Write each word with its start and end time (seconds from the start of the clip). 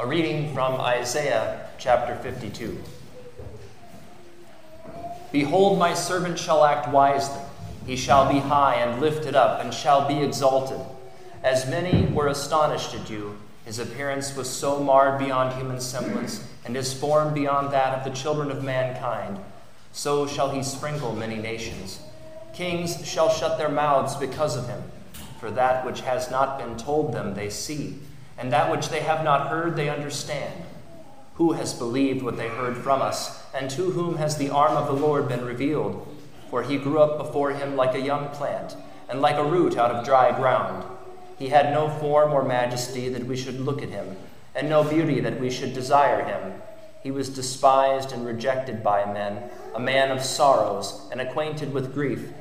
A 0.00 0.06
reading 0.06 0.54
from 0.54 0.80
Isaiah 0.80 1.70
chapter 1.76 2.14
52. 2.14 2.78
Behold, 5.32 5.76
my 5.76 5.92
servant 5.92 6.38
shall 6.38 6.64
act 6.64 6.88
wisely. 6.88 7.40
He 7.84 7.96
shall 7.96 8.32
be 8.32 8.38
high 8.38 8.76
and 8.76 9.00
lifted 9.00 9.34
up, 9.34 9.60
and 9.60 9.74
shall 9.74 10.06
be 10.06 10.22
exalted. 10.22 10.78
As 11.42 11.68
many 11.68 12.06
were 12.12 12.28
astonished 12.28 12.94
at 12.94 13.10
you, 13.10 13.38
his 13.64 13.80
appearance 13.80 14.36
was 14.36 14.48
so 14.48 14.80
marred 14.80 15.18
beyond 15.18 15.54
human 15.54 15.80
semblance, 15.80 16.46
and 16.64 16.76
his 16.76 16.94
form 16.94 17.34
beyond 17.34 17.72
that 17.72 17.98
of 17.98 18.04
the 18.04 18.16
children 18.16 18.52
of 18.52 18.62
mankind. 18.62 19.40
So 19.90 20.28
shall 20.28 20.50
he 20.50 20.62
sprinkle 20.62 21.16
many 21.16 21.38
nations. 21.38 21.98
Kings 22.52 23.04
shall 23.04 23.30
shut 23.30 23.58
their 23.58 23.68
mouths 23.68 24.14
because 24.14 24.56
of 24.56 24.68
him, 24.68 24.80
for 25.40 25.50
that 25.50 25.84
which 25.84 26.02
has 26.02 26.30
not 26.30 26.56
been 26.56 26.78
told 26.78 27.12
them 27.12 27.34
they 27.34 27.50
see, 27.50 27.98
and 28.38 28.52
that 28.52 28.70
which 28.70 28.88
they 28.88 29.00
have 29.00 29.24
not 29.24 29.48
heard 29.48 29.76
they 29.76 29.88
understand. 29.88 30.64
Who 31.34 31.52
has 31.52 31.74
believed 31.74 32.22
what 32.22 32.36
they 32.36 32.48
heard 32.48 32.76
from 32.76 33.02
us, 33.02 33.42
and 33.52 33.68
to 33.70 33.90
whom 33.90 34.16
has 34.16 34.36
the 34.36 34.50
arm 34.50 34.76
of 34.76 34.86
the 34.86 35.06
Lord 35.06 35.28
been 35.28 35.44
revealed? 35.44 36.06
For 36.50 36.62
he 36.62 36.78
grew 36.78 37.00
up 37.00 37.18
before 37.18 37.50
him 37.50 37.76
like 37.76 37.94
a 37.94 38.00
young 38.00 38.28
plant, 38.28 38.76
and 39.08 39.20
like 39.20 39.36
a 39.36 39.44
root 39.44 39.76
out 39.76 39.90
of 39.90 40.04
dry 40.04 40.36
ground. 40.36 40.84
He 41.38 41.48
had 41.48 41.72
no 41.72 41.88
form 41.88 42.32
or 42.32 42.42
majesty 42.42 43.08
that 43.08 43.26
we 43.26 43.36
should 43.36 43.60
look 43.60 43.82
at 43.82 43.90
him, 43.90 44.16
and 44.54 44.68
no 44.68 44.82
beauty 44.82 45.20
that 45.20 45.40
we 45.40 45.50
should 45.50 45.72
desire 45.72 46.24
him. 46.24 46.60
He 47.02 47.10
was 47.10 47.28
despised 47.28 48.12
and 48.12 48.26
rejected 48.26 48.82
by 48.82 49.10
men, 49.12 49.50
a 49.74 49.80
man 49.80 50.10
of 50.10 50.22
sorrows, 50.22 51.08
and 51.12 51.20
acquainted 51.20 51.72
with 51.72 51.94
grief. 51.94 52.32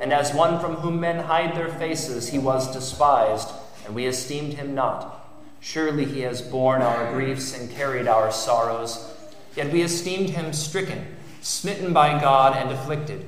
And 0.00 0.12
as 0.12 0.34
one 0.34 0.58
from 0.58 0.76
whom 0.76 0.98
men 0.98 1.24
hide 1.24 1.54
their 1.54 1.68
faces, 1.68 2.30
he 2.30 2.38
was 2.38 2.72
despised, 2.72 3.50
and 3.86 3.94
we 3.94 4.06
esteemed 4.06 4.54
him 4.54 4.74
not. 4.74 5.19
Surely 5.60 6.04
he 6.04 6.20
has 6.20 6.40
borne 6.40 6.82
our 6.82 7.12
griefs 7.12 7.56
and 7.56 7.70
carried 7.70 8.08
our 8.08 8.32
sorrows. 8.32 9.12
Yet 9.54 9.72
we 9.72 9.82
esteemed 9.82 10.30
him 10.30 10.52
stricken, 10.52 11.06
smitten 11.42 11.92
by 11.92 12.20
God, 12.20 12.56
and 12.56 12.70
afflicted. 12.70 13.26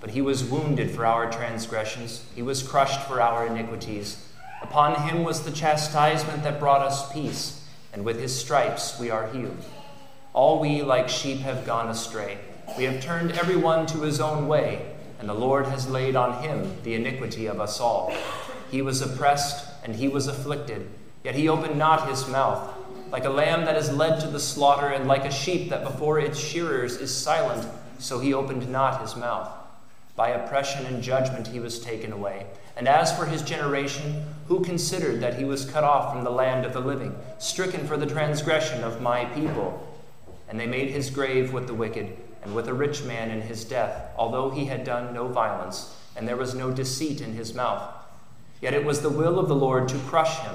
But 0.00 0.10
he 0.10 0.20
was 0.20 0.44
wounded 0.44 0.90
for 0.90 1.06
our 1.06 1.30
transgressions, 1.30 2.24
he 2.34 2.42
was 2.42 2.62
crushed 2.62 3.00
for 3.02 3.20
our 3.20 3.46
iniquities. 3.46 4.28
Upon 4.62 5.08
him 5.08 5.24
was 5.24 5.42
the 5.42 5.52
chastisement 5.52 6.42
that 6.42 6.60
brought 6.60 6.82
us 6.82 7.12
peace, 7.12 7.64
and 7.92 8.04
with 8.04 8.20
his 8.20 8.38
stripes 8.38 8.98
we 8.98 9.10
are 9.10 9.28
healed. 9.28 9.64
All 10.32 10.60
we 10.60 10.82
like 10.82 11.08
sheep 11.08 11.38
have 11.40 11.66
gone 11.66 11.88
astray. 11.88 12.38
We 12.76 12.84
have 12.84 13.02
turned 13.02 13.32
every 13.32 13.56
one 13.56 13.86
to 13.86 14.02
his 14.02 14.20
own 14.20 14.46
way, 14.46 14.94
and 15.18 15.28
the 15.28 15.34
Lord 15.34 15.66
has 15.66 15.88
laid 15.88 16.16
on 16.16 16.42
him 16.42 16.76
the 16.82 16.94
iniquity 16.94 17.46
of 17.46 17.60
us 17.60 17.80
all. 17.80 18.12
He 18.70 18.82
was 18.82 19.00
oppressed, 19.00 19.66
and 19.84 19.96
he 19.96 20.08
was 20.08 20.26
afflicted, 20.26 20.88
yet 21.24 21.34
he 21.34 21.48
opened 21.48 21.78
not 21.78 22.08
his 22.08 22.28
mouth. 22.28 22.74
Like 23.10 23.24
a 23.24 23.30
lamb 23.30 23.64
that 23.64 23.76
is 23.76 23.90
led 23.90 24.20
to 24.20 24.26
the 24.26 24.40
slaughter, 24.40 24.88
and 24.88 25.08
like 25.08 25.24
a 25.24 25.30
sheep 25.30 25.70
that 25.70 25.84
before 25.84 26.18
its 26.18 26.38
shearers 26.38 26.96
is 26.96 27.14
silent, 27.14 27.66
so 27.98 28.18
he 28.18 28.34
opened 28.34 28.70
not 28.70 29.00
his 29.00 29.16
mouth. 29.16 29.50
By 30.14 30.30
oppression 30.30 30.84
and 30.86 31.02
judgment 31.02 31.46
he 31.46 31.60
was 31.60 31.80
taken 31.80 32.12
away. 32.12 32.46
And 32.76 32.86
as 32.86 33.16
for 33.16 33.24
his 33.24 33.42
generation, 33.42 34.24
who 34.46 34.64
considered 34.64 35.20
that 35.20 35.38
he 35.38 35.44
was 35.44 35.64
cut 35.64 35.84
off 35.84 36.12
from 36.12 36.22
the 36.22 36.30
land 36.30 36.64
of 36.64 36.72
the 36.72 36.80
living, 36.80 37.16
stricken 37.38 37.86
for 37.86 37.96
the 37.96 38.06
transgression 38.06 38.84
of 38.84 39.00
my 39.00 39.24
people? 39.26 39.86
And 40.48 40.58
they 40.58 40.66
made 40.66 40.90
his 40.90 41.10
grave 41.10 41.52
with 41.52 41.66
the 41.66 41.74
wicked, 41.74 42.16
and 42.42 42.54
with 42.54 42.68
a 42.68 42.74
rich 42.74 43.02
man 43.02 43.30
in 43.30 43.40
his 43.40 43.64
death, 43.64 44.10
although 44.16 44.50
he 44.50 44.66
had 44.66 44.84
done 44.84 45.12
no 45.12 45.28
violence, 45.28 45.96
and 46.16 46.26
there 46.26 46.36
was 46.36 46.54
no 46.54 46.70
deceit 46.70 47.20
in 47.20 47.32
his 47.34 47.54
mouth. 47.54 47.82
Yet 48.60 48.74
it 48.74 48.84
was 48.84 49.00
the 49.00 49.10
will 49.10 49.38
of 49.38 49.48
the 49.48 49.54
Lord 49.54 49.88
to 49.88 49.98
crush 49.98 50.38
him. 50.38 50.54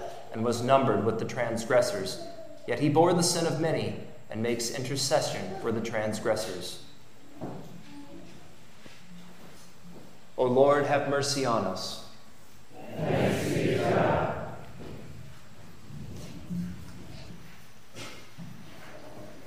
and 0.33 0.43
was 0.43 0.61
numbered 0.61 1.05
with 1.05 1.19
the 1.19 1.25
transgressors. 1.25 2.21
Yet 2.67 2.79
he 2.79 2.89
bore 2.89 3.13
the 3.13 3.23
sin 3.23 3.45
of 3.45 3.59
many 3.59 3.95
and 4.29 4.41
makes 4.41 4.71
intercession 4.71 5.41
for 5.61 5.71
the 5.71 5.81
transgressors. 5.81 6.83
O 10.37 10.45
Lord, 10.45 10.85
have 10.85 11.09
mercy 11.09 11.45
on 11.45 11.65
us. 11.65 12.05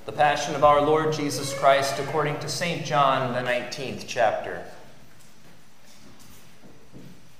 The 0.05 0.11
Passion 0.11 0.55
of 0.55 0.63
our 0.63 0.81
Lord 0.81 1.13
Jesus 1.13 1.53
Christ 1.57 1.99
according 1.99 2.39
to 2.39 2.47
St. 2.47 2.85
John, 2.85 3.33
the 3.33 3.41
19th 3.41 4.05
chapter. 4.07 4.63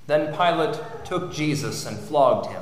Then 0.08 0.36
Pilate 0.36 0.80
took 1.06 1.32
Jesus 1.32 1.86
and 1.86 1.98
flogged 1.98 2.48
him, 2.48 2.62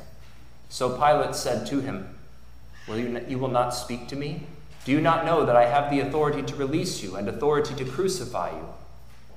So 0.71 0.89
Pilate 0.89 1.35
said 1.35 1.67
to 1.67 1.81
him, 1.81 2.07
will 2.87 2.97
you, 2.97 3.21
you 3.27 3.37
will 3.37 3.49
not 3.49 3.75
speak 3.75 4.07
to 4.07 4.15
me? 4.15 4.43
Do 4.85 4.93
you 4.93 5.01
not 5.01 5.25
know 5.25 5.45
that 5.45 5.57
I 5.57 5.65
have 5.65 5.91
the 5.91 5.99
authority 5.99 6.41
to 6.43 6.55
release 6.55 7.03
you 7.03 7.17
and 7.17 7.27
authority 7.27 7.75
to 7.75 7.83
crucify 7.83 8.51
you? 8.51 8.65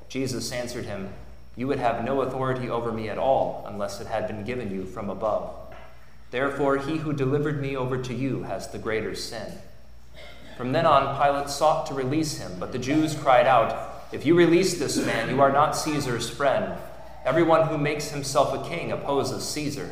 Jesus 0.08 0.52
answered 0.52 0.84
him, 0.84 1.12
You 1.56 1.66
would 1.66 1.80
have 1.80 2.04
no 2.04 2.22
authority 2.22 2.70
over 2.70 2.92
me 2.92 3.08
at 3.08 3.18
all 3.18 3.64
unless 3.66 4.00
it 4.00 4.06
had 4.06 4.28
been 4.28 4.44
given 4.44 4.72
you 4.72 4.84
from 4.84 5.10
above. 5.10 5.52
Therefore, 6.30 6.78
he 6.78 6.98
who 6.98 7.12
delivered 7.12 7.60
me 7.60 7.76
over 7.76 8.00
to 8.00 8.14
you 8.14 8.44
has 8.44 8.68
the 8.68 8.78
greater 8.78 9.16
sin. 9.16 9.58
From 10.56 10.70
then 10.70 10.86
on, 10.86 11.20
Pilate 11.20 11.50
sought 11.50 11.86
to 11.86 11.94
release 11.94 12.38
him, 12.38 12.52
but 12.60 12.70
the 12.70 12.78
Jews 12.78 13.16
cried 13.16 13.48
out, 13.48 14.06
If 14.12 14.24
you 14.24 14.36
release 14.36 14.78
this 14.78 15.04
man, 15.04 15.28
you 15.30 15.40
are 15.40 15.52
not 15.52 15.76
Caesar's 15.76 16.30
friend. 16.30 16.78
Everyone 17.24 17.66
who 17.66 17.76
makes 17.76 18.10
himself 18.10 18.54
a 18.54 18.68
king 18.68 18.92
opposes 18.92 19.42
Caesar. 19.48 19.90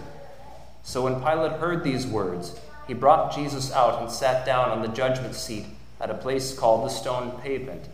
So 0.82 1.02
when 1.02 1.20
Pilate 1.20 1.52
heard 1.52 1.84
these 1.84 2.06
words, 2.06 2.58
he 2.86 2.94
brought 2.94 3.34
Jesus 3.34 3.72
out 3.72 4.02
and 4.02 4.10
sat 4.10 4.44
down 4.44 4.70
on 4.70 4.82
the 4.82 4.88
judgment 4.88 5.34
seat 5.34 5.66
at 6.00 6.10
a 6.10 6.14
place 6.14 6.56
called 6.58 6.84
the 6.84 6.92
stone 6.92 7.30
pavement, 7.40 7.84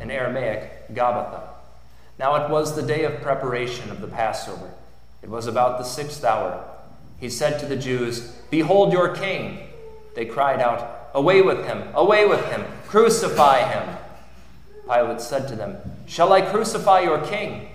in 0.00 0.10
Aramaic, 0.10 0.94
Gabbatha. 0.94 1.42
Now 2.18 2.34
it 2.36 2.50
was 2.50 2.74
the 2.74 2.82
day 2.82 3.04
of 3.04 3.22
preparation 3.22 3.90
of 3.90 4.00
the 4.00 4.06
Passover. 4.06 4.70
It 5.22 5.28
was 5.28 5.46
about 5.46 5.78
the 5.78 5.84
sixth 5.84 6.24
hour. 6.24 6.64
He 7.18 7.28
said 7.28 7.58
to 7.60 7.66
the 7.66 7.76
Jews, 7.76 8.32
Behold 8.50 8.92
your 8.92 9.14
king! 9.14 9.68
They 10.14 10.24
cried 10.24 10.60
out, 10.60 11.10
Away 11.14 11.42
with 11.42 11.64
him! 11.66 11.88
Away 11.94 12.26
with 12.26 12.44
him! 12.50 12.64
Crucify 12.86 13.60
him! 13.70 13.96
Pilate 14.84 15.20
said 15.20 15.48
to 15.48 15.56
them, 15.56 15.76
Shall 16.06 16.32
I 16.32 16.40
crucify 16.40 17.00
your 17.00 17.20
king? 17.26 17.68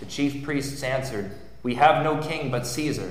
The 0.00 0.06
chief 0.06 0.42
priests 0.42 0.82
answered, 0.82 1.30
We 1.62 1.76
have 1.76 2.02
no 2.02 2.20
king 2.20 2.50
but 2.50 2.66
Caesar. 2.66 3.10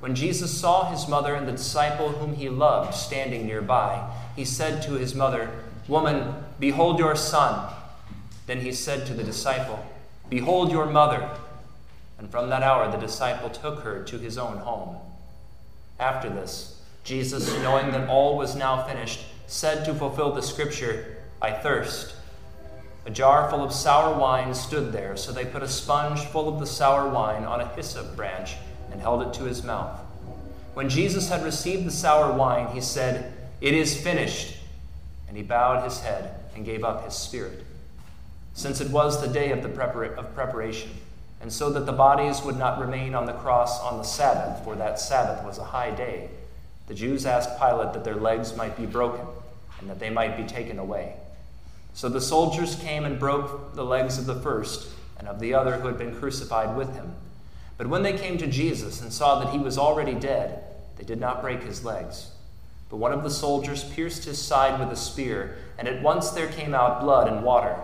When 0.00 0.14
Jesus 0.14 0.56
saw 0.56 0.90
his 0.90 1.08
mother 1.08 1.34
and 1.34 1.48
the 1.48 1.52
disciple 1.52 2.10
whom 2.10 2.34
he 2.34 2.48
loved 2.48 2.94
standing 2.94 3.46
nearby, 3.46 4.10
he 4.36 4.44
said 4.44 4.82
to 4.82 4.92
his 4.92 5.14
mother, 5.14 5.50
Woman, 5.88 6.34
behold 6.58 6.98
your 6.98 7.16
son. 7.16 7.72
Then 8.46 8.60
he 8.60 8.72
said 8.72 9.06
to 9.06 9.14
the 9.14 9.24
disciple, 9.24 9.84
Behold 10.28 10.70
your 10.70 10.86
mother. 10.86 11.30
And 12.18 12.30
from 12.30 12.50
that 12.50 12.62
hour 12.62 12.90
the 12.90 12.98
disciple 12.98 13.50
took 13.50 13.80
her 13.80 14.02
to 14.04 14.18
his 14.18 14.36
own 14.36 14.58
home. 14.58 14.96
After 15.98 16.28
this, 16.28 16.82
Jesus, 17.04 17.52
knowing 17.62 17.90
that 17.92 18.08
all 18.08 18.36
was 18.36 18.56
now 18.56 18.82
finished, 18.82 19.24
said 19.46 19.84
to 19.84 19.94
fulfill 19.94 20.32
the 20.32 20.42
scripture, 20.42 21.18
I 21.40 21.52
thirst. 21.52 22.14
A 23.06 23.10
jar 23.10 23.50
full 23.50 23.62
of 23.62 23.72
sour 23.72 24.18
wine 24.18 24.54
stood 24.54 24.92
there, 24.92 25.16
so 25.16 25.30
they 25.30 25.44
put 25.44 25.62
a 25.62 25.68
sponge 25.68 26.20
full 26.20 26.48
of 26.48 26.58
the 26.58 26.66
sour 26.66 27.08
wine 27.08 27.44
on 27.44 27.60
a 27.60 27.68
hyssop 27.74 28.16
branch 28.16 28.54
and 28.94 29.02
held 29.02 29.22
it 29.22 29.34
to 29.34 29.42
his 29.42 29.64
mouth. 29.64 29.98
When 30.74 30.88
Jesus 30.88 31.28
had 31.28 31.42
received 31.42 31.84
the 31.84 31.90
sour 31.90 32.32
wine, 32.32 32.68
he 32.68 32.80
said, 32.80 33.34
It 33.60 33.74
is 33.74 34.00
finished. 34.00 34.56
And 35.26 35.36
he 35.36 35.42
bowed 35.42 35.82
his 35.82 35.98
head 35.98 36.36
and 36.54 36.64
gave 36.64 36.84
up 36.84 37.04
his 37.04 37.14
spirit. 37.14 37.64
Since 38.54 38.80
it 38.80 38.90
was 38.90 39.20
the 39.20 39.26
day 39.26 39.50
of, 39.50 39.64
the 39.64 39.68
prepara- 39.68 40.14
of 40.14 40.32
preparation, 40.36 40.90
and 41.40 41.52
so 41.52 41.70
that 41.70 41.86
the 41.86 41.92
bodies 41.92 42.42
would 42.42 42.56
not 42.56 42.78
remain 42.78 43.16
on 43.16 43.26
the 43.26 43.32
cross 43.32 43.80
on 43.80 43.98
the 43.98 44.04
Sabbath, 44.04 44.62
for 44.62 44.76
that 44.76 45.00
Sabbath 45.00 45.44
was 45.44 45.58
a 45.58 45.64
high 45.64 45.90
day, 45.90 46.30
the 46.86 46.94
Jews 46.94 47.26
asked 47.26 47.58
Pilate 47.58 47.94
that 47.94 48.04
their 48.04 48.14
legs 48.14 48.56
might 48.56 48.76
be 48.76 48.86
broken 48.86 49.26
and 49.80 49.90
that 49.90 49.98
they 49.98 50.10
might 50.10 50.36
be 50.36 50.44
taken 50.44 50.78
away. 50.78 51.14
So 51.94 52.08
the 52.08 52.20
soldiers 52.20 52.76
came 52.76 53.04
and 53.04 53.18
broke 53.18 53.74
the 53.74 53.84
legs 53.84 54.18
of 54.18 54.26
the 54.26 54.40
first 54.40 54.88
and 55.18 55.26
of 55.26 55.40
the 55.40 55.52
other 55.52 55.78
who 55.78 55.88
had 55.88 55.98
been 55.98 56.14
crucified 56.14 56.76
with 56.76 56.94
him. 56.94 57.12
But 57.76 57.88
when 57.88 58.02
they 58.02 58.16
came 58.16 58.38
to 58.38 58.46
Jesus 58.46 59.00
and 59.00 59.12
saw 59.12 59.40
that 59.40 59.52
he 59.52 59.58
was 59.58 59.78
already 59.78 60.14
dead, 60.14 60.62
they 60.96 61.04
did 61.04 61.20
not 61.20 61.42
break 61.42 61.62
his 61.62 61.84
legs. 61.84 62.30
But 62.88 62.98
one 62.98 63.12
of 63.12 63.22
the 63.22 63.30
soldiers 63.30 63.84
pierced 63.84 64.24
his 64.24 64.40
side 64.40 64.78
with 64.78 64.90
a 64.90 64.96
spear, 64.96 65.56
and 65.78 65.88
at 65.88 66.02
once 66.02 66.30
there 66.30 66.46
came 66.46 66.74
out 66.74 67.00
blood 67.00 67.26
and 67.26 67.42
water. 67.44 67.76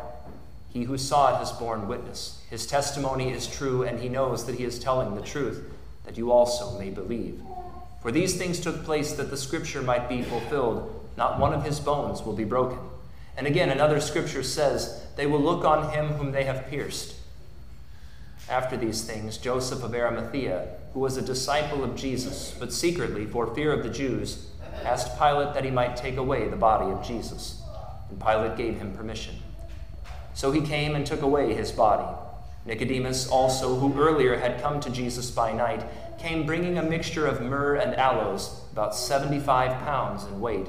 He 0.68 0.84
who 0.84 0.96
saw 0.96 1.34
it 1.34 1.38
has 1.38 1.50
borne 1.50 1.88
witness. 1.88 2.40
His 2.48 2.66
testimony 2.66 3.32
is 3.32 3.48
true, 3.48 3.82
and 3.82 3.98
he 3.98 4.08
knows 4.08 4.46
that 4.46 4.54
he 4.54 4.64
is 4.64 4.78
telling 4.78 5.14
the 5.14 5.22
truth, 5.22 5.64
that 6.04 6.16
you 6.16 6.30
also 6.30 6.78
may 6.78 6.90
believe. 6.90 7.40
For 8.02 8.12
these 8.12 8.36
things 8.36 8.60
took 8.60 8.84
place 8.84 9.12
that 9.14 9.30
the 9.30 9.36
scripture 9.36 9.82
might 9.82 10.08
be 10.08 10.22
fulfilled 10.22 10.96
not 11.20 11.38
one 11.38 11.52
of 11.52 11.64
his 11.64 11.80
bones 11.80 12.22
will 12.22 12.32
be 12.32 12.44
broken. 12.44 12.78
And 13.36 13.46
again, 13.46 13.68
another 13.68 14.00
scripture 14.00 14.42
says, 14.42 15.04
They 15.16 15.26
will 15.26 15.40
look 15.40 15.66
on 15.66 15.92
him 15.92 16.08
whom 16.14 16.32
they 16.32 16.44
have 16.44 16.68
pierced. 16.68 17.14
After 18.48 18.76
these 18.76 19.02
things, 19.02 19.38
Joseph 19.38 19.82
of 19.82 19.94
Arimathea, 19.94 20.68
who 20.92 21.00
was 21.00 21.16
a 21.16 21.22
disciple 21.22 21.84
of 21.84 21.94
Jesus, 21.94 22.56
but 22.58 22.72
secretly 22.72 23.26
for 23.26 23.54
fear 23.54 23.72
of 23.72 23.82
the 23.82 23.90
Jews, 23.90 24.46
asked 24.84 25.18
Pilate 25.18 25.54
that 25.54 25.64
he 25.64 25.70
might 25.70 25.96
take 25.96 26.16
away 26.16 26.48
the 26.48 26.56
body 26.56 26.90
of 26.90 27.06
Jesus. 27.06 27.62
And 28.08 28.20
Pilate 28.20 28.56
gave 28.56 28.78
him 28.78 28.92
permission. 28.92 29.36
So 30.34 30.50
he 30.52 30.60
came 30.60 30.94
and 30.94 31.06
took 31.06 31.22
away 31.22 31.54
his 31.54 31.70
body. 31.70 32.16
Nicodemus, 32.66 33.28
also, 33.28 33.76
who 33.76 33.98
earlier 33.98 34.38
had 34.38 34.60
come 34.60 34.80
to 34.80 34.90
Jesus 34.90 35.30
by 35.30 35.52
night, 35.52 35.84
came 36.18 36.44
bringing 36.44 36.76
a 36.76 36.82
mixture 36.82 37.26
of 37.26 37.40
myrrh 37.40 37.76
and 37.76 37.94
aloes, 37.94 38.60
about 38.72 38.94
75 38.94 39.70
pounds 39.84 40.24
in 40.24 40.40
weight. 40.40 40.66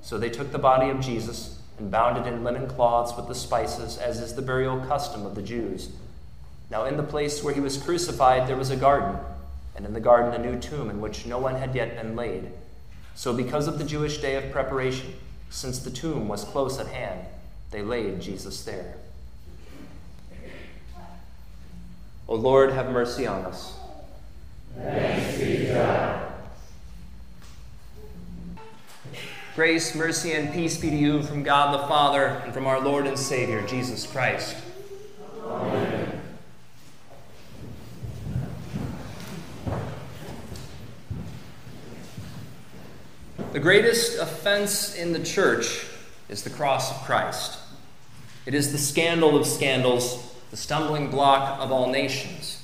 So 0.00 0.18
they 0.18 0.30
took 0.30 0.50
the 0.50 0.58
body 0.58 0.90
of 0.90 1.00
Jesus 1.00 1.60
and 1.78 1.90
bound 1.90 2.18
it 2.18 2.26
in 2.26 2.42
linen 2.42 2.68
cloths 2.68 3.16
with 3.16 3.28
the 3.28 3.34
spices, 3.34 3.98
as 3.98 4.20
is 4.20 4.34
the 4.34 4.42
burial 4.42 4.80
custom 4.80 5.24
of 5.24 5.34
the 5.34 5.42
Jews. 5.42 5.90
Now, 6.72 6.86
in 6.86 6.96
the 6.96 7.02
place 7.02 7.44
where 7.44 7.52
he 7.52 7.60
was 7.60 7.76
crucified, 7.76 8.48
there 8.48 8.56
was 8.56 8.70
a 8.70 8.76
garden, 8.76 9.20
and 9.76 9.84
in 9.84 9.92
the 9.92 10.00
garden 10.00 10.32
a 10.32 10.42
new 10.42 10.58
tomb 10.58 10.88
in 10.88 11.02
which 11.02 11.26
no 11.26 11.38
one 11.38 11.56
had 11.56 11.74
yet 11.74 12.00
been 12.00 12.16
laid. 12.16 12.48
So, 13.14 13.34
because 13.34 13.68
of 13.68 13.78
the 13.78 13.84
Jewish 13.84 14.22
day 14.22 14.36
of 14.36 14.50
preparation, 14.50 15.12
since 15.50 15.80
the 15.80 15.90
tomb 15.90 16.28
was 16.28 16.44
close 16.44 16.78
at 16.78 16.86
hand, 16.86 17.26
they 17.72 17.82
laid 17.82 18.22
Jesus 18.22 18.64
there. 18.64 18.94
O 22.26 22.36
Lord, 22.36 22.72
have 22.72 22.90
mercy 22.90 23.26
on 23.26 23.44
us. 23.44 23.74
Thanks 24.74 25.38
be 25.38 25.66
to 25.66 25.74
God. 25.74 26.32
Grace, 29.54 29.94
mercy, 29.94 30.32
and 30.32 30.54
peace 30.54 30.78
be 30.78 30.88
to 30.88 30.96
you 30.96 31.22
from 31.22 31.42
God 31.42 31.74
the 31.74 31.86
Father 31.86 32.40
and 32.46 32.54
from 32.54 32.66
our 32.66 32.80
Lord 32.80 33.06
and 33.06 33.18
Savior, 33.18 33.60
Jesus 33.66 34.06
Christ. 34.06 34.56
Greatest 43.62 44.18
offense 44.18 44.96
in 44.96 45.12
the 45.12 45.22
church 45.22 45.86
is 46.28 46.42
the 46.42 46.50
cross 46.50 46.90
of 46.90 47.06
Christ. 47.06 47.60
It 48.44 48.54
is 48.54 48.72
the 48.72 48.78
scandal 48.78 49.36
of 49.36 49.46
scandals, 49.46 50.34
the 50.50 50.56
stumbling 50.56 51.12
block 51.12 51.60
of 51.60 51.70
all 51.70 51.88
nations. 51.88 52.60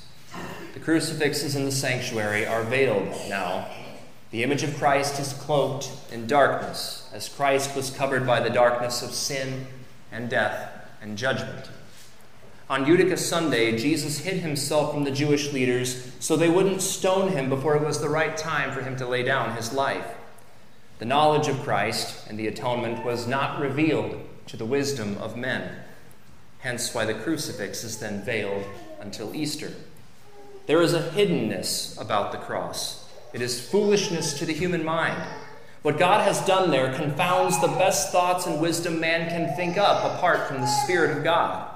The 0.74 0.80
crucifixes 0.80 1.54
in 1.54 1.64
the 1.64 1.70
sanctuary 1.70 2.44
are 2.44 2.64
veiled 2.64 3.14
now. 3.28 3.68
The 4.32 4.42
image 4.42 4.64
of 4.64 4.76
Christ 4.76 5.20
is 5.20 5.34
cloaked 5.34 5.88
in 6.10 6.26
darkness, 6.26 7.08
as 7.12 7.28
Christ 7.28 7.76
was 7.76 7.90
covered 7.90 8.26
by 8.26 8.40
the 8.40 8.50
darkness 8.50 9.00
of 9.00 9.12
sin 9.12 9.68
and 10.10 10.28
death 10.28 10.68
and 11.00 11.16
judgment. 11.16 11.70
On 12.68 12.84
Judica 12.84 13.16
Sunday, 13.16 13.78
Jesus 13.78 14.18
hid 14.18 14.38
himself 14.38 14.92
from 14.92 15.04
the 15.04 15.12
Jewish 15.12 15.52
leaders 15.52 16.10
so 16.18 16.36
they 16.36 16.50
wouldn't 16.50 16.82
stone 16.82 17.30
him 17.30 17.48
before 17.48 17.76
it 17.76 17.86
was 17.86 18.00
the 18.00 18.08
right 18.08 18.36
time 18.36 18.72
for 18.72 18.82
him 18.82 18.96
to 18.96 19.06
lay 19.06 19.22
down 19.22 19.54
his 19.54 19.72
life. 19.72 20.16
The 20.98 21.04
knowledge 21.04 21.46
of 21.46 21.62
Christ 21.62 22.28
and 22.28 22.38
the 22.38 22.48
atonement 22.48 23.04
was 23.04 23.26
not 23.26 23.60
revealed 23.60 24.20
to 24.46 24.56
the 24.56 24.64
wisdom 24.64 25.16
of 25.18 25.36
men, 25.36 25.70
hence 26.58 26.92
why 26.92 27.04
the 27.04 27.14
crucifix 27.14 27.84
is 27.84 27.98
then 27.98 28.24
veiled 28.24 28.64
until 29.00 29.34
Easter. 29.34 29.72
There 30.66 30.82
is 30.82 30.94
a 30.94 31.10
hiddenness 31.10 32.00
about 32.00 32.32
the 32.32 32.38
cross. 32.38 33.08
It 33.32 33.40
is 33.40 33.60
foolishness 33.70 34.38
to 34.38 34.46
the 34.46 34.52
human 34.52 34.84
mind. 34.84 35.22
What 35.82 35.98
God 35.98 36.22
has 36.22 36.44
done 36.44 36.70
there 36.70 36.92
confounds 36.92 37.60
the 37.60 37.68
best 37.68 38.10
thoughts 38.10 38.46
and 38.46 38.60
wisdom 38.60 38.98
man 38.98 39.28
can 39.28 39.54
think 39.54 39.78
up 39.78 40.16
apart 40.16 40.48
from 40.48 40.60
the 40.60 40.66
Spirit 40.66 41.16
of 41.16 41.22
God. 41.22 41.70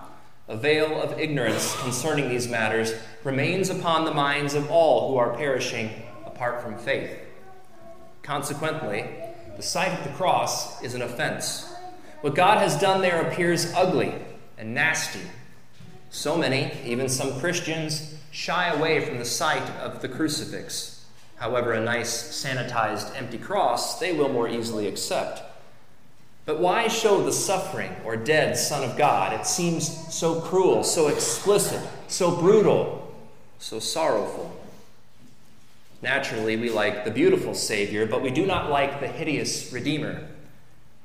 A 0.49 0.57
veil 0.57 1.01
of 1.01 1.21
ignorance 1.21 1.81
concerning 1.81 2.29
these 2.29 2.49
matters 2.49 2.93
remains 3.23 3.71
upon 3.71 4.05
the 4.05 4.13
minds 4.13 4.55
of 4.55 4.69
all 4.71 5.11
who 5.11 5.17
are 5.17 5.37
perishing 5.37 5.91
apart 6.27 6.61
from 6.61 6.77
faith. 6.77 7.17
Consequently, 8.23 9.05
the 9.57 9.63
sight 9.63 9.99
of 9.99 10.05
the 10.05 10.17
cross 10.17 10.83
is 10.83 10.95
an 10.95 11.03
offense. 11.03 11.73
What 12.21 12.35
God 12.35 12.59
has 12.59 12.79
done 12.79 13.03
there 13.03 13.21
appears 13.23 13.73
ugly 13.75 14.15
and 14.57 14.75
nasty. 14.75 15.21
So 16.11 16.37
many, 16.37 16.73
even 16.85 17.09
some 17.09 17.41
Christians, 17.41 18.17
shy 18.31 18.69
away 18.69 19.05
from 19.05 19.19
the 19.19 19.25
sight 19.25 19.69
of 19.81 20.03
the 20.03 20.09
crucifix. 20.09 21.05
However, 21.37 21.73
a 21.73 21.81
nice, 21.83 22.45
sanitized, 22.45 23.17
empty 23.17 23.39
cross 23.39 23.99
they 23.99 24.13
will 24.13 24.29
more 24.29 24.49
easily 24.49 24.87
accept. 24.87 25.43
But 26.45 26.61
why 26.61 26.89
show 26.89 27.23
the 27.23 27.33
suffering 27.33 27.95
or 28.05 28.17
dead 28.17 28.57
Son 28.57 28.89
of 28.89 28.97
God? 28.97 29.33
It 29.33 29.47
seems 29.47 30.15
so 30.15 30.41
cruel, 30.41 30.85
so 30.85 31.09
explicit, 31.09 31.81
so 32.09 32.37
brutal, 32.37 33.15
so 33.59 33.79
sorrowful. 33.79 34.57
Naturally, 36.03 36.57
we 36.57 36.69
like 36.69 37.05
the 37.05 37.11
beautiful 37.13 37.55
Savior, 37.55 38.07
but 38.07 38.23
we 38.23 38.31
do 38.31 38.45
not 38.45 38.71
like 38.71 39.01
the 39.01 39.07
hideous 39.07 39.73
Redeemer. 39.73 40.27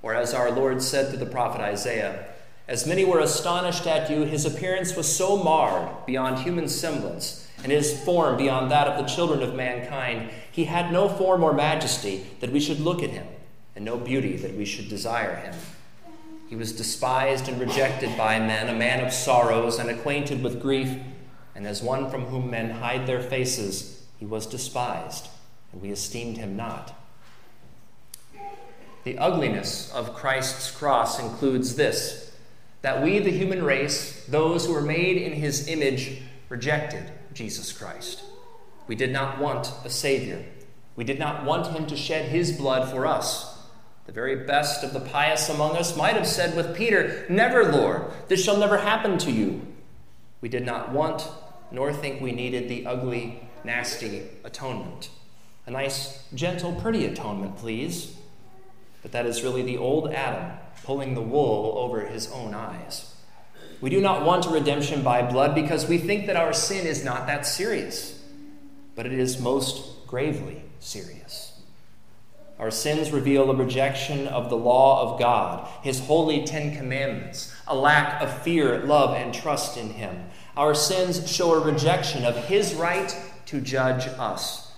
Or 0.02 0.16
as 0.16 0.34
our 0.34 0.52
Lord 0.52 0.82
said 0.82 1.12
to 1.12 1.18
the 1.18 1.26
prophet 1.26 1.62
Isaiah, 1.62 2.26
as 2.68 2.86
many 2.86 3.06
were 3.06 3.20
astonished 3.20 3.88
at 3.88 4.10
you, 4.10 4.24
his 4.24 4.46
appearance 4.46 4.96
was 4.96 5.16
so 5.16 5.42
marred 5.42 6.06
beyond 6.06 6.40
human 6.40 6.68
semblance, 6.68 7.48
and 7.64 7.72
his 7.72 8.04
form 8.04 8.38
beyond 8.38 8.70
that 8.72 8.88
of 8.88 8.98
the 8.98 9.10
children 9.10 9.42
of 9.42 9.56
mankind. 9.56 10.32
He 10.52 10.66
had 10.66 10.92
no 10.92 11.08
form 11.08 11.44
or 11.44 11.54
majesty 11.54 12.26
that 12.42 12.52
we 12.52 12.60
should 12.60 12.80
look 12.80 13.02
at 13.02 13.12
him 13.12 13.28
and 13.76 13.86
no 13.86 13.96
beauty 13.96 14.36
that 14.38 14.56
we 14.56 14.66
should 14.66 14.90
desire 14.90 15.36
him. 15.36 15.54
He 16.50 16.56
was 16.56 16.76
despised 16.76 17.48
and 17.48 17.60
rejected 17.60 18.18
by 18.18 18.40
men, 18.40 18.68
a 18.68 18.74
man 18.74 19.06
of 19.06 19.14
sorrows 19.14 19.80
and 19.80 19.90
acquainted 19.90 20.44
with 20.44 20.62
grief, 20.62 20.98
and 21.56 21.68
as 21.68 21.84
one 21.84 22.10
from 22.10 22.26
whom 22.26 22.50
men 22.50 22.72
hide 22.72 23.06
their 23.06 23.22
faces, 23.22 24.07
he 24.18 24.26
was 24.26 24.46
despised, 24.46 25.28
and 25.72 25.82
we 25.82 25.90
esteemed 25.92 26.38
him 26.38 26.56
not. 26.56 26.94
The 29.04 29.18
ugliness 29.18 29.92
of 29.94 30.14
Christ's 30.14 30.72
cross 30.72 31.20
includes 31.20 31.76
this 31.76 32.24
that 32.82 33.02
we, 33.04 33.20
the 33.20 33.32
human 33.32 33.64
race, 33.64 34.24
those 34.28 34.66
who 34.66 34.74
were 34.74 34.82
made 34.82 35.18
in 35.18 35.34
his 35.34 35.68
image, 35.68 36.22
rejected 36.48 37.12
Jesus 37.34 37.72
Christ. 37.72 38.24
We 38.88 38.96
did 38.96 39.12
not 39.12 39.40
want 39.40 39.72
a 39.84 39.90
Savior. 39.90 40.46
We 40.96 41.04
did 41.04 41.20
not 41.20 41.44
want 41.44 41.76
him 41.76 41.88
to 41.88 41.98
shed 41.98 42.30
his 42.30 42.52
blood 42.52 42.90
for 42.90 43.06
us. 43.06 43.58
The 44.06 44.12
very 44.14 44.36
best 44.46 44.84
of 44.84 44.94
the 44.94 45.02
pious 45.02 45.50
among 45.50 45.76
us 45.76 45.98
might 45.98 46.16
have 46.16 46.28
said 46.28 46.56
with 46.56 46.78
Peter, 46.78 47.26
Never, 47.30 47.66
Lord, 47.66 48.04
this 48.28 48.44
shall 48.44 48.58
never 48.58 48.78
happen 48.78 49.18
to 49.20 49.32
you. 49.32 49.68
We 50.40 50.48
did 50.48 50.66
not 50.66 50.92
want 50.92 51.28
nor 51.72 51.92
think 51.92 52.22
we 52.22 52.32
needed 52.32 52.70
the 52.70 52.86
ugly, 52.86 53.47
nasty 53.68 54.24
atonement. 54.44 55.10
A 55.68 55.72
nice, 55.72 56.24
gentle, 56.34 56.74
pretty 56.74 57.06
atonement, 57.06 57.58
please. 57.58 58.16
But 59.04 59.12
that 59.12 59.28
is 59.28 59.44
really 59.44 59.62
the 59.62 59.78
old 59.78 60.12
Adam 60.12 60.58
pulling 60.84 61.14
the 61.14 61.22
wool 61.22 61.74
over 61.78 62.02
his 62.02 62.32
own 62.32 62.54
eyes. 62.54 63.14
We 63.80 63.90
do 63.92 64.02
not 64.02 64.26
want 64.26 64.48
a 64.48 64.50
redemption 64.50 65.04
by 65.04 65.22
blood 65.22 65.54
because 65.54 65.88
we 65.88 66.00
think 66.00 66.26
that 66.26 66.36
our 66.36 66.54
sin 66.54 66.88
is 66.88 67.06
not 67.06 67.28
that 67.28 67.46
serious, 67.46 68.24
but 68.96 69.06
it 69.06 69.14
is 69.14 69.40
most 69.40 70.08
gravely 70.08 70.64
serious. 70.80 71.62
Our 72.60 72.72
sins 72.72 73.12
reveal 73.12 73.52
a 73.52 73.56
rejection 73.56 74.28
of 74.28 74.50
the 74.50 74.58
law 74.58 75.04
of 75.04 75.20
God, 75.20 75.68
His 75.84 76.00
holy 76.00 76.44
Ten 76.44 76.76
Commandments, 76.76 77.54
a 77.68 77.76
lack 77.76 78.20
of 78.20 78.42
fear, 78.42 78.80
love, 78.80 79.14
and 79.16 79.32
trust 79.32 79.78
in 79.78 79.92
Him. 79.92 80.26
Our 80.56 80.74
sins 80.74 81.30
show 81.32 81.54
a 81.54 81.60
rejection 81.60 82.26
of 82.26 82.36
His 82.46 82.74
right 82.74 83.16
to 83.48 83.62
judge 83.62 84.08
us, 84.08 84.72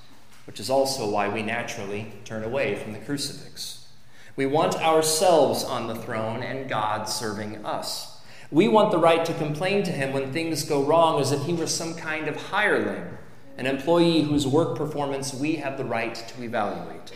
which 0.48 0.60
is 0.60 0.70
also 0.70 1.10
why 1.10 1.28
we 1.28 1.44
naturally 1.44 2.14
turn 2.24 2.44
away 2.44 2.76
from 2.76 2.94
the 2.94 3.00
crucifix. 3.00 3.88
We 4.36 4.46
want 4.46 4.76
ourselves 4.76 5.64
on 5.64 5.88
the 5.88 5.96
throne 5.96 6.42
and 6.42 6.70
God 6.70 7.10
serving 7.10 7.66
us. 7.66 8.22
We 8.52 8.68
want 8.68 8.92
the 8.92 8.98
right 8.98 9.26
to 9.26 9.34
complain 9.34 9.84
to 9.84 9.92
Him 9.92 10.14
when 10.14 10.32
things 10.32 10.64
go 10.64 10.84
wrong 10.84 11.20
as 11.20 11.32
if 11.32 11.44
He 11.44 11.54
were 11.54 11.68
some 11.68 11.94
kind 11.94 12.28
of 12.28 12.36
hireling, 12.36 13.18
an 13.58 13.66
employee 13.66 14.22
whose 14.22 14.48
work 14.48 14.78
performance 14.78 15.34
we 15.34 15.58
have 15.58 15.78
the 15.78 15.86
right 15.86 16.16
to 16.16 16.44
evaluate. 16.44 17.12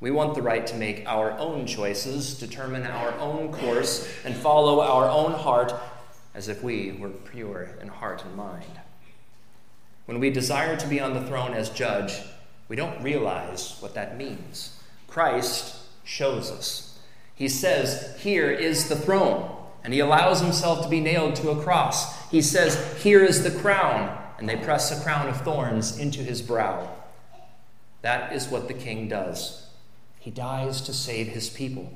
We 0.00 0.10
want 0.10 0.34
the 0.34 0.42
right 0.42 0.66
to 0.66 0.76
make 0.76 1.04
our 1.06 1.32
own 1.32 1.66
choices, 1.66 2.38
determine 2.38 2.86
our 2.86 3.12
own 3.18 3.52
course, 3.52 4.08
and 4.24 4.36
follow 4.36 4.80
our 4.80 5.08
own 5.08 5.32
heart 5.32 5.74
as 6.34 6.48
if 6.48 6.62
we 6.62 6.92
were 6.92 7.08
pure 7.08 7.70
in 7.80 7.88
heart 7.88 8.24
and 8.24 8.36
mind. 8.36 8.80
When 10.06 10.20
we 10.20 10.30
desire 10.30 10.76
to 10.76 10.86
be 10.86 11.00
on 11.00 11.14
the 11.14 11.26
throne 11.26 11.54
as 11.54 11.70
judge, 11.70 12.20
we 12.68 12.76
don't 12.76 13.02
realize 13.02 13.76
what 13.80 13.94
that 13.94 14.18
means. 14.18 14.78
Christ 15.06 15.76
shows 16.04 16.50
us. 16.50 16.98
He 17.34 17.48
says, 17.48 18.16
Here 18.20 18.50
is 18.50 18.88
the 18.88 18.96
throne, 18.96 19.50
and 19.82 19.92
he 19.92 20.00
allows 20.00 20.40
himself 20.40 20.82
to 20.82 20.88
be 20.88 21.00
nailed 21.00 21.36
to 21.36 21.50
a 21.50 21.62
cross. 21.62 22.30
He 22.30 22.42
says, 22.42 23.02
Here 23.02 23.24
is 23.24 23.42
the 23.42 23.58
crown, 23.60 24.18
and 24.38 24.48
they 24.48 24.56
press 24.56 24.90
a 24.90 25.02
crown 25.02 25.28
of 25.28 25.40
thorns 25.40 25.98
into 25.98 26.20
his 26.20 26.42
brow. 26.42 26.90
That 28.02 28.32
is 28.32 28.48
what 28.48 28.68
the 28.68 28.74
king 28.74 29.08
does. 29.08 29.66
He 30.18 30.30
dies 30.30 30.80
to 30.82 30.92
save 30.92 31.28
his 31.28 31.48
people. 31.48 31.92